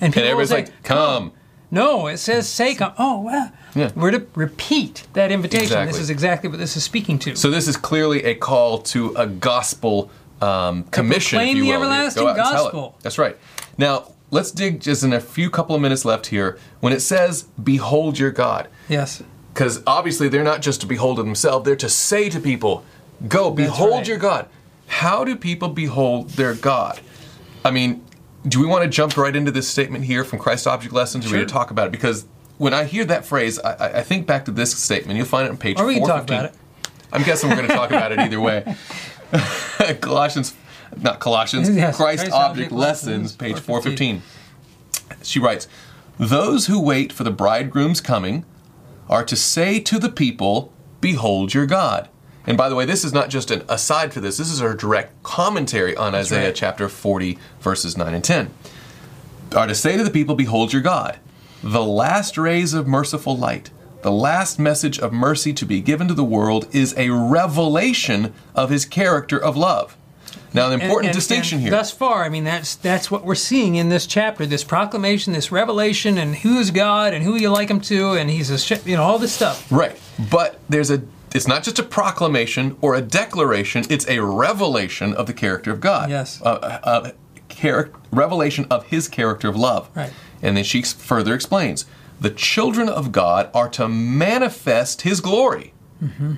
And 0.00 0.12
people 0.12 0.28
And 0.28 0.32
everybody's 0.32 0.50
say, 0.68 0.72
like, 0.72 0.82
"Come." 0.82 1.32
No, 1.70 2.06
it 2.08 2.18
says, 2.18 2.46
"Say, 2.46 2.74
come." 2.74 2.92
Oh, 2.98 3.20
wow. 3.20 3.50
Yeah. 3.74 3.90
We're 3.96 4.10
to 4.10 4.26
repeat 4.34 5.06
that 5.14 5.32
invitation. 5.32 5.64
Exactly. 5.64 5.92
This 5.92 6.00
is 6.02 6.10
exactly 6.10 6.50
what 6.50 6.58
this 6.58 6.76
is 6.76 6.84
speaking 6.84 7.18
to. 7.20 7.34
So 7.34 7.50
this 7.50 7.66
is 7.66 7.78
clearly 7.78 8.24
a 8.24 8.34
call 8.34 8.78
to 8.92 9.14
a 9.16 9.26
gospel 9.26 10.10
um, 10.42 10.82
commission, 10.84 11.38
if 11.38 11.44
proclaim 11.46 11.56
you 11.56 11.64
the 11.64 11.72
everlasting 11.72 12.24
Go 12.24 12.28
out 12.28 12.36
and 12.36 12.44
tell 12.46 12.52
it. 12.52 12.64
gospel. 12.64 12.98
That's 13.00 13.16
right. 13.16 13.38
Now 13.78 14.12
let's 14.32 14.50
dig 14.50 14.80
just 14.80 15.04
in 15.04 15.12
a 15.12 15.20
few 15.20 15.48
couple 15.50 15.76
of 15.76 15.80
minutes 15.80 16.04
left 16.04 16.26
here. 16.26 16.58
When 16.80 16.92
it 16.92 17.00
says, 17.00 17.44
"Behold 17.62 18.18
your 18.18 18.32
God," 18.32 18.66
yes. 18.88 19.22
because 19.54 19.80
obviously 19.86 20.28
they're 20.28 20.42
not 20.42 20.60
just 20.62 20.80
to 20.80 20.86
behold 20.88 21.18
themselves; 21.18 21.64
they're 21.64 21.76
to 21.76 21.88
say 21.88 22.28
to 22.30 22.40
people, 22.40 22.84
"Go, 23.28 23.50
behold 23.52 23.92
right. 23.92 24.08
your 24.08 24.18
God." 24.18 24.48
How 24.88 25.24
do 25.24 25.36
people 25.36 25.68
behold 25.68 26.30
their 26.30 26.54
God? 26.54 27.00
I 27.64 27.70
mean, 27.70 28.04
do 28.46 28.60
we 28.60 28.66
want 28.66 28.82
to 28.82 28.90
jump 28.90 29.16
right 29.16 29.34
into 29.34 29.50
this 29.50 29.66
statement 29.68 30.04
here 30.04 30.22
from 30.24 30.38
Christ 30.38 30.66
Object 30.66 30.92
Lessons, 30.92 31.24
or 31.24 31.28
we 31.28 31.36
Sure. 31.38 31.46
to 31.46 31.52
talk 31.52 31.70
about 31.70 31.86
it? 31.86 31.92
Because 31.92 32.26
when 32.58 32.74
I 32.74 32.84
hear 32.84 33.04
that 33.06 33.24
phrase, 33.24 33.58
I, 33.60 33.72
I- 33.72 33.98
I 34.00 34.02
think 34.02 34.26
back 34.26 34.44
to 34.46 34.50
this 34.50 34.72
statement. 34.76 35.16
You'll 35.16 35.24
find 35.26 35.46
it 35.46 35.50
on 35.50 35.56
page. 35.56 35.78
Or 35.80 35.86
we 35.86 35.94
can 35.94 36.06
talk 36.06 36.24
about 36.24 36.44
it. 36.46 36.54
I'm 37.12 37.22
guessing 37.22 37.48
we're 37.48 37.56
going 37.56 37.68
to 37.68 37.74
talk 37.74 37.90
about 37.90 38.12
it 38.12 38.18
either 38.18 38.40
way. 38.40 38.74
Colossians, 40.00 40.54
not 41.00 41.20
Colossians, 41.20 41.68
Yes, 41.74 41.96
Christ, 41.96 42.22
Christ 42.22 42.32
Object, 42.32 42.72
Object 42.72 42.72
Lessons, 42.72 43.22
Lessons, 43.22 43.36
page 43.36 43.58
415. 43.60 44.20
415. 44.20 45.24
She 45.24 45.38
writes, 45.38 45.68
Those 46.18 46.66
who 46.66 46.80
wait 46.80 47.12
for 47.12 47.24
the 47.24 47.30
bridegroom's 47.30 48.00
coming 48.00 48.44
are 49.08 49.24
to 49.24 49.36
say 49.36 49.80
to 49.80 49.98
the 49.98 50.08
people, 50.10 50.72
Behold 51.00 51.54
your 51.54 51.66
God. 51.66 52.08
And 52.46 52.56
by 52.56 52.68
the 52.68 52.74
way, 52.74 52.84
this 52.84 53.04
is 53.04 53.12
not 53.12 53.28
just 53.28 53.50
an 53.50 53.62
aside 53.68 54.12
for 54.12 54.20
this, 54.20 54.36
this 54.36 54.50
is 54.50 54.60
our 54.60 54.74
direct 54.74 55.22
commentary 55.22 55.96
on 55.96 56.14
Isaiah 56.14 56.46
right. 56.46 56.54
chapter 56.54 56.88
40, 56.88 57.38
verses 57.60 57.96
9 57.96 58.14
and 58.14 58.24
10. 58.24 58.50
Are 59.54 59.66
to 59.66 59.74
say 59.74 59.96
to 59.96 60.02
the 60.02 60.10
people, 60.10 60.34
Behold 60.34 60.72
your 60.72 60.82
God, 60.82 61.18
the 61.62 61.84
last 61.84 62.36
rays 62.36 62.74
of 62.74 62.88
merciful 62.88 63.36
light, 63.36 63.70
the 64.02 64.10
last 64.10 64.58
message 64.58 64.98
of 64.98 65.12
mercy 65.12 65.52
to 65.52 65.64
be 65.64 65.80
given 65.80 66.08
to 66.08 66.14
the 66.14 66.24
world 66.24 66.66
is 66.72 66.94
a 66.96 67.10
revelation 67.10 68.34
of 68.54 68.70
his 68.70 68.84
character 68.84 69.38
of 69.38 69.56
love. 69.56 69.96
Now, 70.54 70.68
the 70.68 70.74
important 70.74 70.98
And- 70.98 71.06
and- 71.06 71.14
distinction 71.14 71.56
and 71.56 71.62
here. 71.62 71.70
Thus 71.70 71.90
far, 71.90 72.24
I 72.24 72.28
mean, 72.28 72.44
that's 72.44 72.74
that's 72.74 73.10
what 73.10 73.24
we're 73.24 73.34
seeing 73.34 73.76
in 73.76 73.88
this 73.88 74.06
chapter: 74.06 74.46
this 74.46 74.64
proclamation, 74.64 75.32
this 75.32 75.50
revelation, 75.50 76.18
and 76.18 76.36
who 76.36 76.58
is 76.58 76.70
God, 76.70 77.14
and 77.14 77.24
who 77.24 77.36
you 77.36 77.50
like 77.50 77.70
Him 77.70 77.80
to, 77.82 78.12
and 78.12 78.30
He's 78.30 78.50
a 78.50 78.58
sh- 78.58 78.84
you 78.84 78.96
know 78.96 79.02
all 79.02 79.18
this 79.18 79.32
stuff. 79.32 79.70
Right. 79.70 79.98
But 80.30 80.60
there's 80.68 80.90
a 80.90 81.02
it's 81.34 81.48
not 81.48 81.62
just 81.62 81.78
a 81.78 81.82
proclamation 81.82 82.76
or 82.80 82.94
a 82.94 83.00
declaration, 83.00 83.84
it's 83.88 84.06
a 84.08 84.18
revelation 84.20 85.14
of 85.14 85.26
the 85.26 85.32
character 85.32 85.70
of 85.70 85.80
God. 85.80 86.10
Yes. 86.10 86.40
A, 86.44 86.50
a, 86.84 87.12
a 87.64 87.84
revelation 88.10 88.66
of 88.70 88.86
his 88.86 89.08
character 89.08 89.48
of 89.48 89.56
love. 89.56 89.88
Right. 89.94 90.12
And 90.42 90.56
then 90.56 90.64
she 90.64 90.82
further 90.82 91.34
explains 91.34 91.86
the 92.20 92.30
children 92.30 92.88
of 92.88 93.12
God 93.12 93.50
are 93.54 93.68
to 93.70 93.88
manifest 93.88 95.02
his 95.02 95.20
glory. 95.20 95.72
Mm-hmm. 96.02 96.34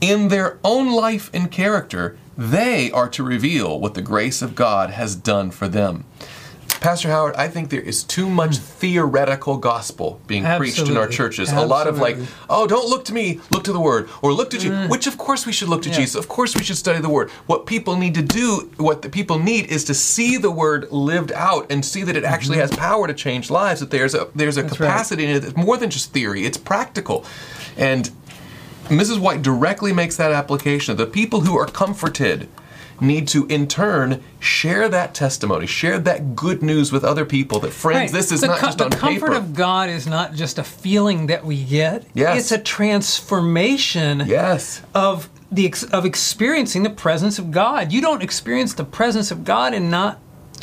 In 0.00 0.28
their 0.28 0.58
own 0.64 0.92
life 0.92 1.30
and 1.34 1.50
character, 1.50 2.16
they 2.38 2.90
are 2.92 3.08
to 3.10 3.22
reveal 3.24 3.78
what 3.80 3.94
the 3.94 4.02
grace 4.02 4.40
of 4.42 4.54
God 4.54 4.90
has 4.90 5.16
done 5.16 5.50
for 5.50 5.66
them. 5.68 6.04
Pastor 6.80 7.08
Howard, 7.10 7.34
I 7.34 7.48
think 7.48 7.70
there 7.70 7.80
is 7.80 8.04
too 8.04 8.30
much 8.30 8.58
theoretical 8.58 9.56
gospel 9.56 10.20
being 10.28 10.44
preached 10.44 10.78
in 10.78 10.96
our 10.96 11.04
Absolutely. 11.06 11.16
churches. 11.16 11.50
A 11.52 11.66
lot 11.66 11.88
of 11.88 11.98
like, 11.98 12.16
oh, 12.48 12.68
don't 12.68 12.88
look 12.88 13.04
to 13.06 13.12
me, 13.12 13.40
look 13.50 13.64
to 13.64 13.72
the 13.72 13.80
Word, 13.80 14.08
or 14.22 14.32
look 14.32 14.50
to 14.50 14.58
Jesus. 14.58 14.88
Which, 14.88 15.08
of 15.08 15.18
course, 15.18 15.44
we 15.44 15.50
should 15.52 15.68
look 15.68 15.82
to 15.82 15.88
Yeah. 15.88 15.96
Jesus. 15.96 16.14
Of 16.14 16.28
course, 16.28 16.54
we 16.54 16.62
should 16.62 16.76
study 16.76 17.00
the 17.00 17.08
Word. 17.08 17.30
What 17.46 17.66
people 17.66 17.96
need 17.96 18.14
to 18.14 18.22
do, 18.22 18.70
what 18.76 19.02
the 19.02 19.08
people 19.08 19.40
need, 19.40 19.66
is 19.66 19.82
to 19.86 19.94
see 19.94 20.36
the 20.36 20.52
Word 20.52 20.86
lived 20.92 21.32
out 21.32 21.66
and 21.72 21.84
see 21.84 22.04
that 22.04 22.16
it 22.16 22.22
actually 22.22 22.58
has 22.58 22.70
power 22.70 23.08
to 23.08 23.14
change 23.14 23.50
lives. 23.50 23.80
That 23.80 23.90
there's 23.90 24.14
a 24.14 24.28
there's 24.36 24.56
a 24.56 24.60
Mm-hmm. 24.60 24.68
That's 24.68 24.80
right. 24.80 24.86
capacity 24.86 25.24
in 25.24 25.30
it 25.30 25.40
that's 25.40 25.56
more 25.56 25.76
than 25.78 25.90
just 25.90 26.12
theory. 26.12 26.44
It's 26.46 26.58
practical, 26.58 27.24
and 27.76 28.08
Mrs. 28.88 29.18
White 29.18 29.42
directly 29.42 29.92
makes 29.92 30.16
that 30.16 30.32
application. 30.32 30.96
The 30.96 31.06
people 31.06 31.40
who 31.42 31.56
are 31.56 31.66
comforted 31.66 32.48
need 33.00 33.28
to, 33.28 33.46
in 33.46 33.68
turn, 33.68 34.22
share 34.40 34.88
that 34.88 35.14
testimony, 35.14 35.66
share 35.66 35.98
that 36.00 36.34
good 36.34 36.62
news 36.62 36.90
with 36.90 37.04
other 37.04 37.24
people. 37.24 37.60
That 37.60 37.72
friends, 37.72 38.12
Right. 38.12 38.18
this 38.20 38.32
is 38.32 38.40
the 38.40 38.48
not 38.48 38.58
co- 38.58 38.66
just 38.66 38.78
the 38.78 38.88
comfort 38.90 39.26
paper. 39.28 39.32
of 39.34 39.54
God 39.54 39.88
is 39.88 40.06
not 40.06 40.34
just 40.34 40.58
a 40.58 40.64
feeling 40.64 41.26
that 41.28 41.44
we 41.44 41.62
get. 41.62 42.04
Yes. 42.14 42.38
it's 42.40 42.52
a 42.52 42.58
transformation 42.58 44.24
yes. 44.26 44.82
of 44.94 45.28
the 45.52 45.66
ex- 45.66 45.84
of 45.84 46.04
experiencing 46.04 46.82
the 46.82 46.90
presence 46.90 47.38
of 47.38 47.50
God. 47.52 47.92
You 47.92 48.00
don't 48.00 48.22
experience 48.22 48.74
the 48.74 48.84
presence 48.84 49.30
of 49.30 49.44
God 49.44 49.74
and 49.74 49.90
not 49.90 50.18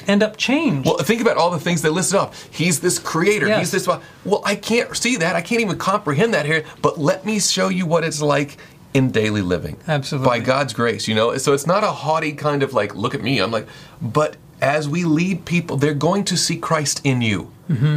end 0.08 0.24
up 0.24 0.38
changed. 0.38 0.88
Well, 0.88 0.98
think 0.98 1.22
about 1.22 1.38
all 1.38 1.52
the 1.52 1.60
things 1.60 1.82
they 1.82 1.90
listed 1.90 2.18
off. 2.18 2.50
He's 2.52 2.80
this 2.80 3.00
creator. 3.00 3.48
Yes. 3.48 3.72
He's 3.72 3.86
this. 3.86 4.00
Well, 4.24 4.42
I 4.46 4.56
can't 4.56 4.96
see 4.96 5.16
that. 5.18 5.36
I 5.36 5.42
can't 5.42 5.62
even 5.62 5.78
comprehend 5.78 6.34
that 6.34 6.46
here. 6.46 6.66
But 6.82 7.00
let 7.00 7.26
me 7.26 7.40
show 7.40 7.70
you 7.70 7.86
what 7.86 8.04
it's 8.04 8.22
like 8.22 8.58
in 8.94 9.12
daily 9.12 9.42
living. 9.42 9.78
Absolutely. 9.88 10.28
By 10.28 10.40
God's 10.40 10.74
grace, 10.74 11.08
you 11.08 11.16
know. 11.16 11.38
So 11.38 11.54
it's 11.54 11.68
not 11.68 11.84
a 11.84 11.92
haughty 11.92 12.34
kind 12.34 12.64
of 12.64 12.74
like, 12.74 12.96
look 12.96 13.14
at 13.14 13.22
me. 13.22 13.40
I'm 13.40 13.52
like, 13.52 13.68
but 14.02 14.38
as 14.62 14.88
we 14.88 15.04
lead 15.04 15.46
people, 15.46 15.78
they're 15.78 15.94
going 15.94 16.24
to 16.26 16.38
see 16.38 16.58
Christ 16.58 17.02
in 17.04 17.22
you. 17.22 17.52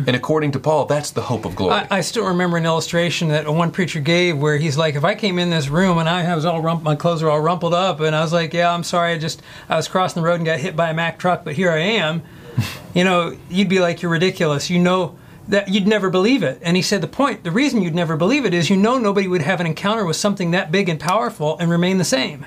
And 0.08 0.16
according 0.16 0.52
to 0.52 0.58
Paul, 0.58 0.86
that's 0.86 1.10
the 1.10 1.22
hope 1.22 1.44
of 1.44 1.54
glory. 1.54 1.74
Mm-hmm. 1.74 1.92
I, 1.92 1.98
I 1.98 2.00
still 2.00 2.26
remember 2.26 2.56
an 2.56 2.64
illustration 2.64 3.28
that 3.28 3.48
one 3.48 3.70
preacher 3.70 4.00
gave 4.00 4.38
where 4.38 4.56
he's 4.56 4.76
like, 4.76 4.94
if 4.94 5.04
I 5.04 5.14
came 5.14 5.38
in 5.38 5.50
this 5.50 5.68
room 5.68 5.98
and 5.98 6.08
I 6.08 6.34
was 6.34 6.44
all 6.44 6.60
rump- 6.60 6.82
my 6.82 6.96
clothes 6.96 7.22
were 7.22 7.30
all 7.30 7.40
rumpled 7.40 7.74
up, 7.74 8.00
and 8.00 8.16
I 8.16 8.22
was 8.22 8.32
like, 8.32 8.54
yeah, 8.54 8.72
I'm 8.72 8.84
sorry, 8.84 9.12
I 9.12 9.18
just 9.18 9.42
I 9.68 9.76
was 9.76 9.88
crossing 9.88 10.22
the 10.22 10.26
road 10.26 10.36
and 10.36 10.46
got 10.46 10.58
hit 10.58 10.74
by 10.74 10.90
a 10.90 10.94
Mack 10.94 11.18
truck, 11.18 11.44
but 11.44 11.54
here 11.54 11.70
I 11.70 11.78
am. 11.78 12.22
you 12.94 13.04
know, 13.04 13.36
you'd 13.50 13.68
be 13.68 13.80
like, 13.80 14.02
you're 14.02 14.10
ridiculous. 14.10 14.70
You 14.70 14.78
know 14.78 15.18
that 15.48 15.68
you'd 15.68 15.86
never 15.86 16.10
believe 16.10 16.42
it. 16.42 16.58
And 16.62 16.76
he 16.76 16.82
said 16.82 17.00
the 17.00 17.08
point, 17.08 17.42
the 17.42 17.50
reason 17.50 17.80
you'd 17.82 17.94
never 17.94 18.16
believe 18.16 18.44
it 18.44 18.52
is 18.52 18.68
you 18.68 18.76
know 18.76 18.98
nobody 18.98 19.26
would 19.28 19.42
have 19.42 19.60
an 19.60 19.66
encounter 19.66 20.04
with 20.04 20.16
something 20.16 20.50
that 20.50 20.70
big 20.70 20.88
and 20.88 21.00
powerful 21.00 21.56
and 21.58 21.70
remain 21.70 21.98
the 21.98 22.04
same. 22.04 22.46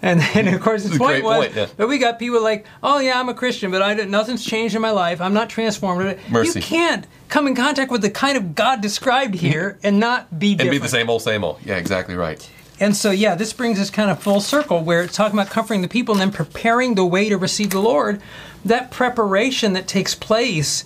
And 0.00 0.20
then, 0.20 0.48
of 0.54 0.60
course, 0.60 0.84
his 0.84 0.94
a 0.94 0.98
point 0.98 1.24
was, 1.24 1.46
point, 1.46 1.56
yeah. 1.56 1.66
but 1.76 1.88
we 1.88 1.98
got 1.98 2.18
people 2.18 2.42
like, 2.42 2.66
oh 2.82 3.00
yeah, 3.00 3.18
I'm 3.18 3.28
a 3.28 3.34
Christian, 3.34 3.70
but 3.70 3.82
I 3.82 3.94
didn't, 3.94 4.10
nothing's 4.10 4.44
changed 4.44 4.76
in 4.76 4.82
my 4.82 4.92
life. 4.92 5.20
I'm 5.20 5.34
not 5.34 5.50
transformed. 5.50 6.18
Mercy. 6.30 6.60
You 6.60 6.64
can't 6.64 7.06
come 7.28 7.46
in 7.46 7.54
contact 7.54 7.90
with 7.90 8.02
the 8.02 8.10
kind 8.10 8.36
of 8.36 8.54
God 8.54 8.80
described 8.80 9.34
mm-hmm. 9.34 9.46
here 9.46 9.78
and 9.82 9.98
not 9.98 10.38
be 10.38 10.54
different. 10.54 10.74
and 10.74 10.80
be 10.80 10.86
the 10.86 10.88
same 10.88 11.10
old, 11.10 11.22
same 11.22 11.42
old. 11.42 11.58
Yeah, 11.64 11.76
exactly 11.76 12.14
right. 12.14 12.48
And 12.80 12.96
so, 12.96 13.10
yeah, 13.10 13.34
this 13.34 13.52
brings 13.52 13.80
us 13.80 13.90
kind 13.90 14.10
of 14.10 14.22
full 14.22 14.40
circle 14.40 14.84
where 14.84 15.02
it's 15.02 15.16
talking 15.16 15.36
about 15.38 15.50
comforting 15.50 15.82
the 15.82 15.88
people 15.88 16.14
and 16.14 16.20
then 16.20 16.30
preparing 16.30 16.94
the 16.94 17.04
way 17.04 17.28
to 17.28 17.36
receive 17.36 17.70
the 17.70 17.80
Lord. 17.80 18.22
That 18.64 18.90
preparation 18.90 19.72
that 19.72 19.88
takes 19.88 20.14
place, 20.14 20.84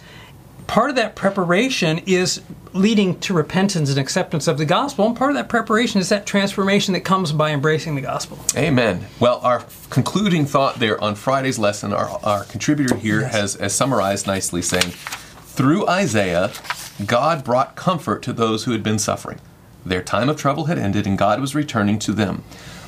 part 0.72 0.88
of 0.88 0.96
that 0.96 1.14
preparation 1.14 2.00
is 2.06 2.40
leading 2.72 3.20
to 3.20 3.34
repentance 3.34 3.90
and 3.90 3.98
acceptance 3.98 4.48
of 4.48 4.56
the 4.56 4.64
gospel. 4.64 5.06
And 5.06 5.14
part 5.14 5.30
of 5.30 5.36
that 5.36 5.50
preparation 5.50 6.00
is 6.00 6.08
that 6.08 6.24
transformation 6.24 6.94
that 6.94 7.00
comes 7.00 7.30
by 7.30 7.50
embracing 7.50 7.94
the 7.94 8.00
gospel. 8.00 8.38
Amen. 8.56 9.04
Well, 9.20 9.38
our 9.42 9.66
concluding 9.90 10.46
thought 10.46 10.76
there 10.76 10.98
on 10.98 11.14
Friday's 11.14 11.58
lesson, 11.58 11.92
our, 11.92 12.18
our 12.24 12.44
contributor 12.44 12.96
here 12.96 13.20
Yes. 13.20 13.32
has, 13.32 13.54
has 13.56 13.74
summarized 13.74 14.26
nicely 14.26 14.62
saying, 14.62 14.92
through 15.42 15.86
Isaiah, 15.86 16.50
God 17.04 17.44
brought 17.44 17.76
comfort 17.76 18.22
to 18.22 18.32
those 18.32 18.64
who 18.64 18.72
had 18.72 18.82
been 18.82 18.98
suffering. 18.98 19.40
Their 19.84 20.02
time 20.02 20.30
of 20.30 20.38
trouble 20.38 20.64
had 20.64 20.78
ended 20.78 21.06
and 21.06 21.18
God 21.18 21.38
was 21.38 21.54
returning 21.54 21.98
to 21.98 22.14
them. 22.14 22.44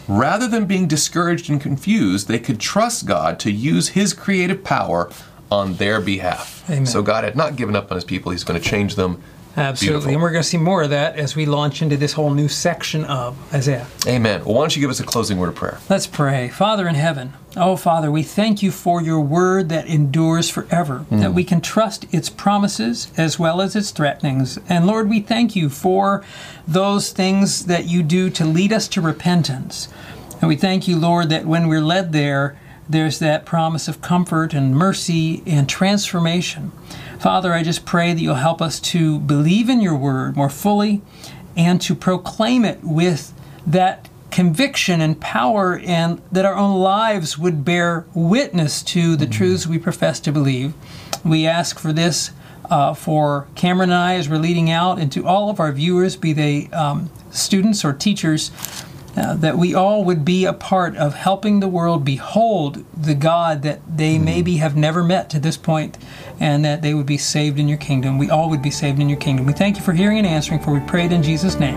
Rather 0.09 0.49
than 0.49 0.65
being 0.65 0.89
discouraged 0.89 1.51
and 1.51 1.61
confused, 1.61 2.29
they 2.29 2.39
could 2.39 2.61
trust 2.61 3.05
God 3.05 3.39
to 3.41 3.51
use 3.51 3.89
His 3.91 4.15
creative 4.15 4.65
power 4.65 5.11
on 5.51 5.75
their 5.75 6.01
behalf. 6.01 6.65
Amen. 6.69 6.87
So 6.87 7.03
God 7.03 7.25
had 7.25 7.37
not 7.37 7.57
given 7.57 7.77
up 7.77 7.91
on 7.91 7.97
His 7.97 8.05
people, 8.05 8.33
He's 8.33 8.45
going 8.45 8.61
to 8.61 8.67
change 8.67 8.97
them. 8.97 9.23
Absolutely. 9.57 9.87
Beautiful. 9.87 10.13
And 10.13 10.23
we're 10.23 10.31
going 10.31 10.43
to 10.43 10.49
see 10.49 10.57
more 10.57 10.83
of 10.83 10.91
that 10.91 11.17
as 11.17 11.37
we 11.37 11.47
launch 11.47 11.81
into 11.81 11.97
this 11.97 12.15
whole 12.15 12.31
new 12.31 12.49
section 12.49 13.05
of 13.05 13.55
Isaiah. 13.55 13.87
Amen. 14.07 14.45
Well, 14.45 14.55
why 14.55 14.63
don't 14.63 14.75
you 14.75 14.81
give 14.81 14.91
us 14.91 14.99
a 14.99 15.05
closing 15.05 15.39
word 15.39 15.51
of 15.51 15.55
prayer? 15.55 15.79
Let's 15.89 16.09
pray. 16.09 16.49
Father 16.49 16.89
in 16.89 16.97
heaven, 16.97 17.35
oh 17.57 17.77
Father, 17.77 18.11
we 18.11 18.25
thank 18.25 18.63
you 18.63 18.73
for 18.73 19.01
your 19.01 19.21
word 19.21 19.69
that 19.69 19.87
endures 19.87 20.51
forever, 20.51 21.01
hmm. 21.01 21.21
that 21.21 21.35
we 21.35 21.45
can 21.45 21.61
trust 21.61 22.13
its 22.13 22.29
promises 22.29 23.13
as 23.17 23.39
well 23.39 23.61
as 23.61 23.77
its 23.77 23.93
threatenings. 23.93 24.59
And 24.69 24.87
Lord, 24.87 25.09
we 25.09 25.21
thank 25.21 25.55
you 25.55 25.69
for 25.69 26.25
those 26.67 27.13
things 27.13 27.67
that 27.67 27.85
you 27.85 28.03
do 28.03 28.31
to 28.31 28.45
lead 28.45 28.73
us 28.73 28.89
to 28.89 29.01
repentance. 29.01 29.89
And 30.41 30.49
we 30.49 30.57
thank 30.57 30.89
you, 30.89 30.99
Lord, 30.99 31.29
that 31.31 31.47
when 31.47 31.69
we're 31.69 31.81
led 31.81 32.13
there, 32.13 32.59
there's 32.89 33.19
that 33.19 33.45
promise 33.45 33.89
of 33.89 34.01
comfort 34.01 34.55
and 34.55 34.75
mercy 34.75 35.43
and 35.47 35.69
transformation. 35.69 36.73
Father, 37.19 37.53
I 37.53 37.63
just 37.63 37.87
pray 37.87 38.13
that 38.13 38.21
you'll 38.21 38.35
help 38.35 38.61
us 38.61 38.79
to 38.81 39.19
believe 39.21 39.69
in 39.69 39.81
your 39.81 39.97
word 39.97 40.37
more 40.37 40.51
fully 40.51 41.01
and 41.57 41.81
to 41.83 41.95
proclaim 41.95 42.65
it 42.65 42.81
with 42.83 43.33
that 43.67 44.09
conviction 44.31 45.01
and 45.01 45.21
power, 45.21 45.79
and 45.85 46.21
that 46.33 46.45
our 46.45 46.57
own 46.57 46.81
lives 46.81 47.39
would 47.39 47.65
bear 47.65 48.05
witness 48.15 48.83
to 48.83 49.15
the 49.15 49.27
truths 49.27 49.65
we 49.65 49.79
profess 49.79 50.19
to 50.19 50.33
believe. 50.33 50.75
We 51.25 51.47
ask 51.47 51.79
for 51.79 51.93
this 51.93 52.33
uh, 52.69 52.95
for 52.95 53.47
Kameron 53.55 53.85
and 53.85 53.95
I 53.95 54.17
as 54.17 54.29
we're 54.29 54.39
leading 54.39 54.71
out, 54.71 54.99
and 54.99 55.13
to 55.13 55.25
all 55.25 55.51
of 55.51 55.61
our 55.61 55.71
viewers, 55.71 56.17
be 56.17 56.33
they 56.33 56.67
um, 56.73 57.11
students 57.31 57.85
or 57.85 57.93
teachers. 57.93 58.51
Uh, 59.17 59.35
that 59.35 59.57
we 59.57 59.75
all 59.75 60.03
would 60.05 60.25
be 60.25 60.45
a 60.45 60.53
part 60.53 60.97
of 60.97 61.15
helping 61.15 61.61
the 61.61 61.69
world 61.69 62.05
behold 62.05 62.85
the 62.97 63.15
God 63.15 63.63
that 63.63 63.81
they 63.97 64.19
maybe 64.19 64.57
have 64.57 64.77
never 64.77 65.05
met 65.05 65.31
to 65.31 65.39
this 65.39 65.57
point, 65.57 65.97
and 66.41 66.65
that 66.65 66.83
they 66.83 66.95
would 66.95 67.07
be 67.07 67.19
saved 67.19 67.59
in 67.59 67.69
your 67.69 67.79
kingdom. 67.79 68.19
We 68.19 68.29
all 68.29 68.51
would 68.51 68.63
be 68.63 68.73
saved 68.73 68.99
in 68.99 69.09
your 69.09 69.19
kingdom. 69.19 69.47
We 69.47 69.53
thank 69.53 69.77
you 69.77 69.83
for 69.83 69.93
hearing 69.93 70.19
and 70.19 70.27
answering, 70.27 70.61
for 70.61 70.73
we 70.73 70.81
prayed 70.81 71.13
in 71.13 71.23
Jesus' 71.23 71.61
name. 71.61 71.77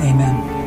Amen. 0.00 0.57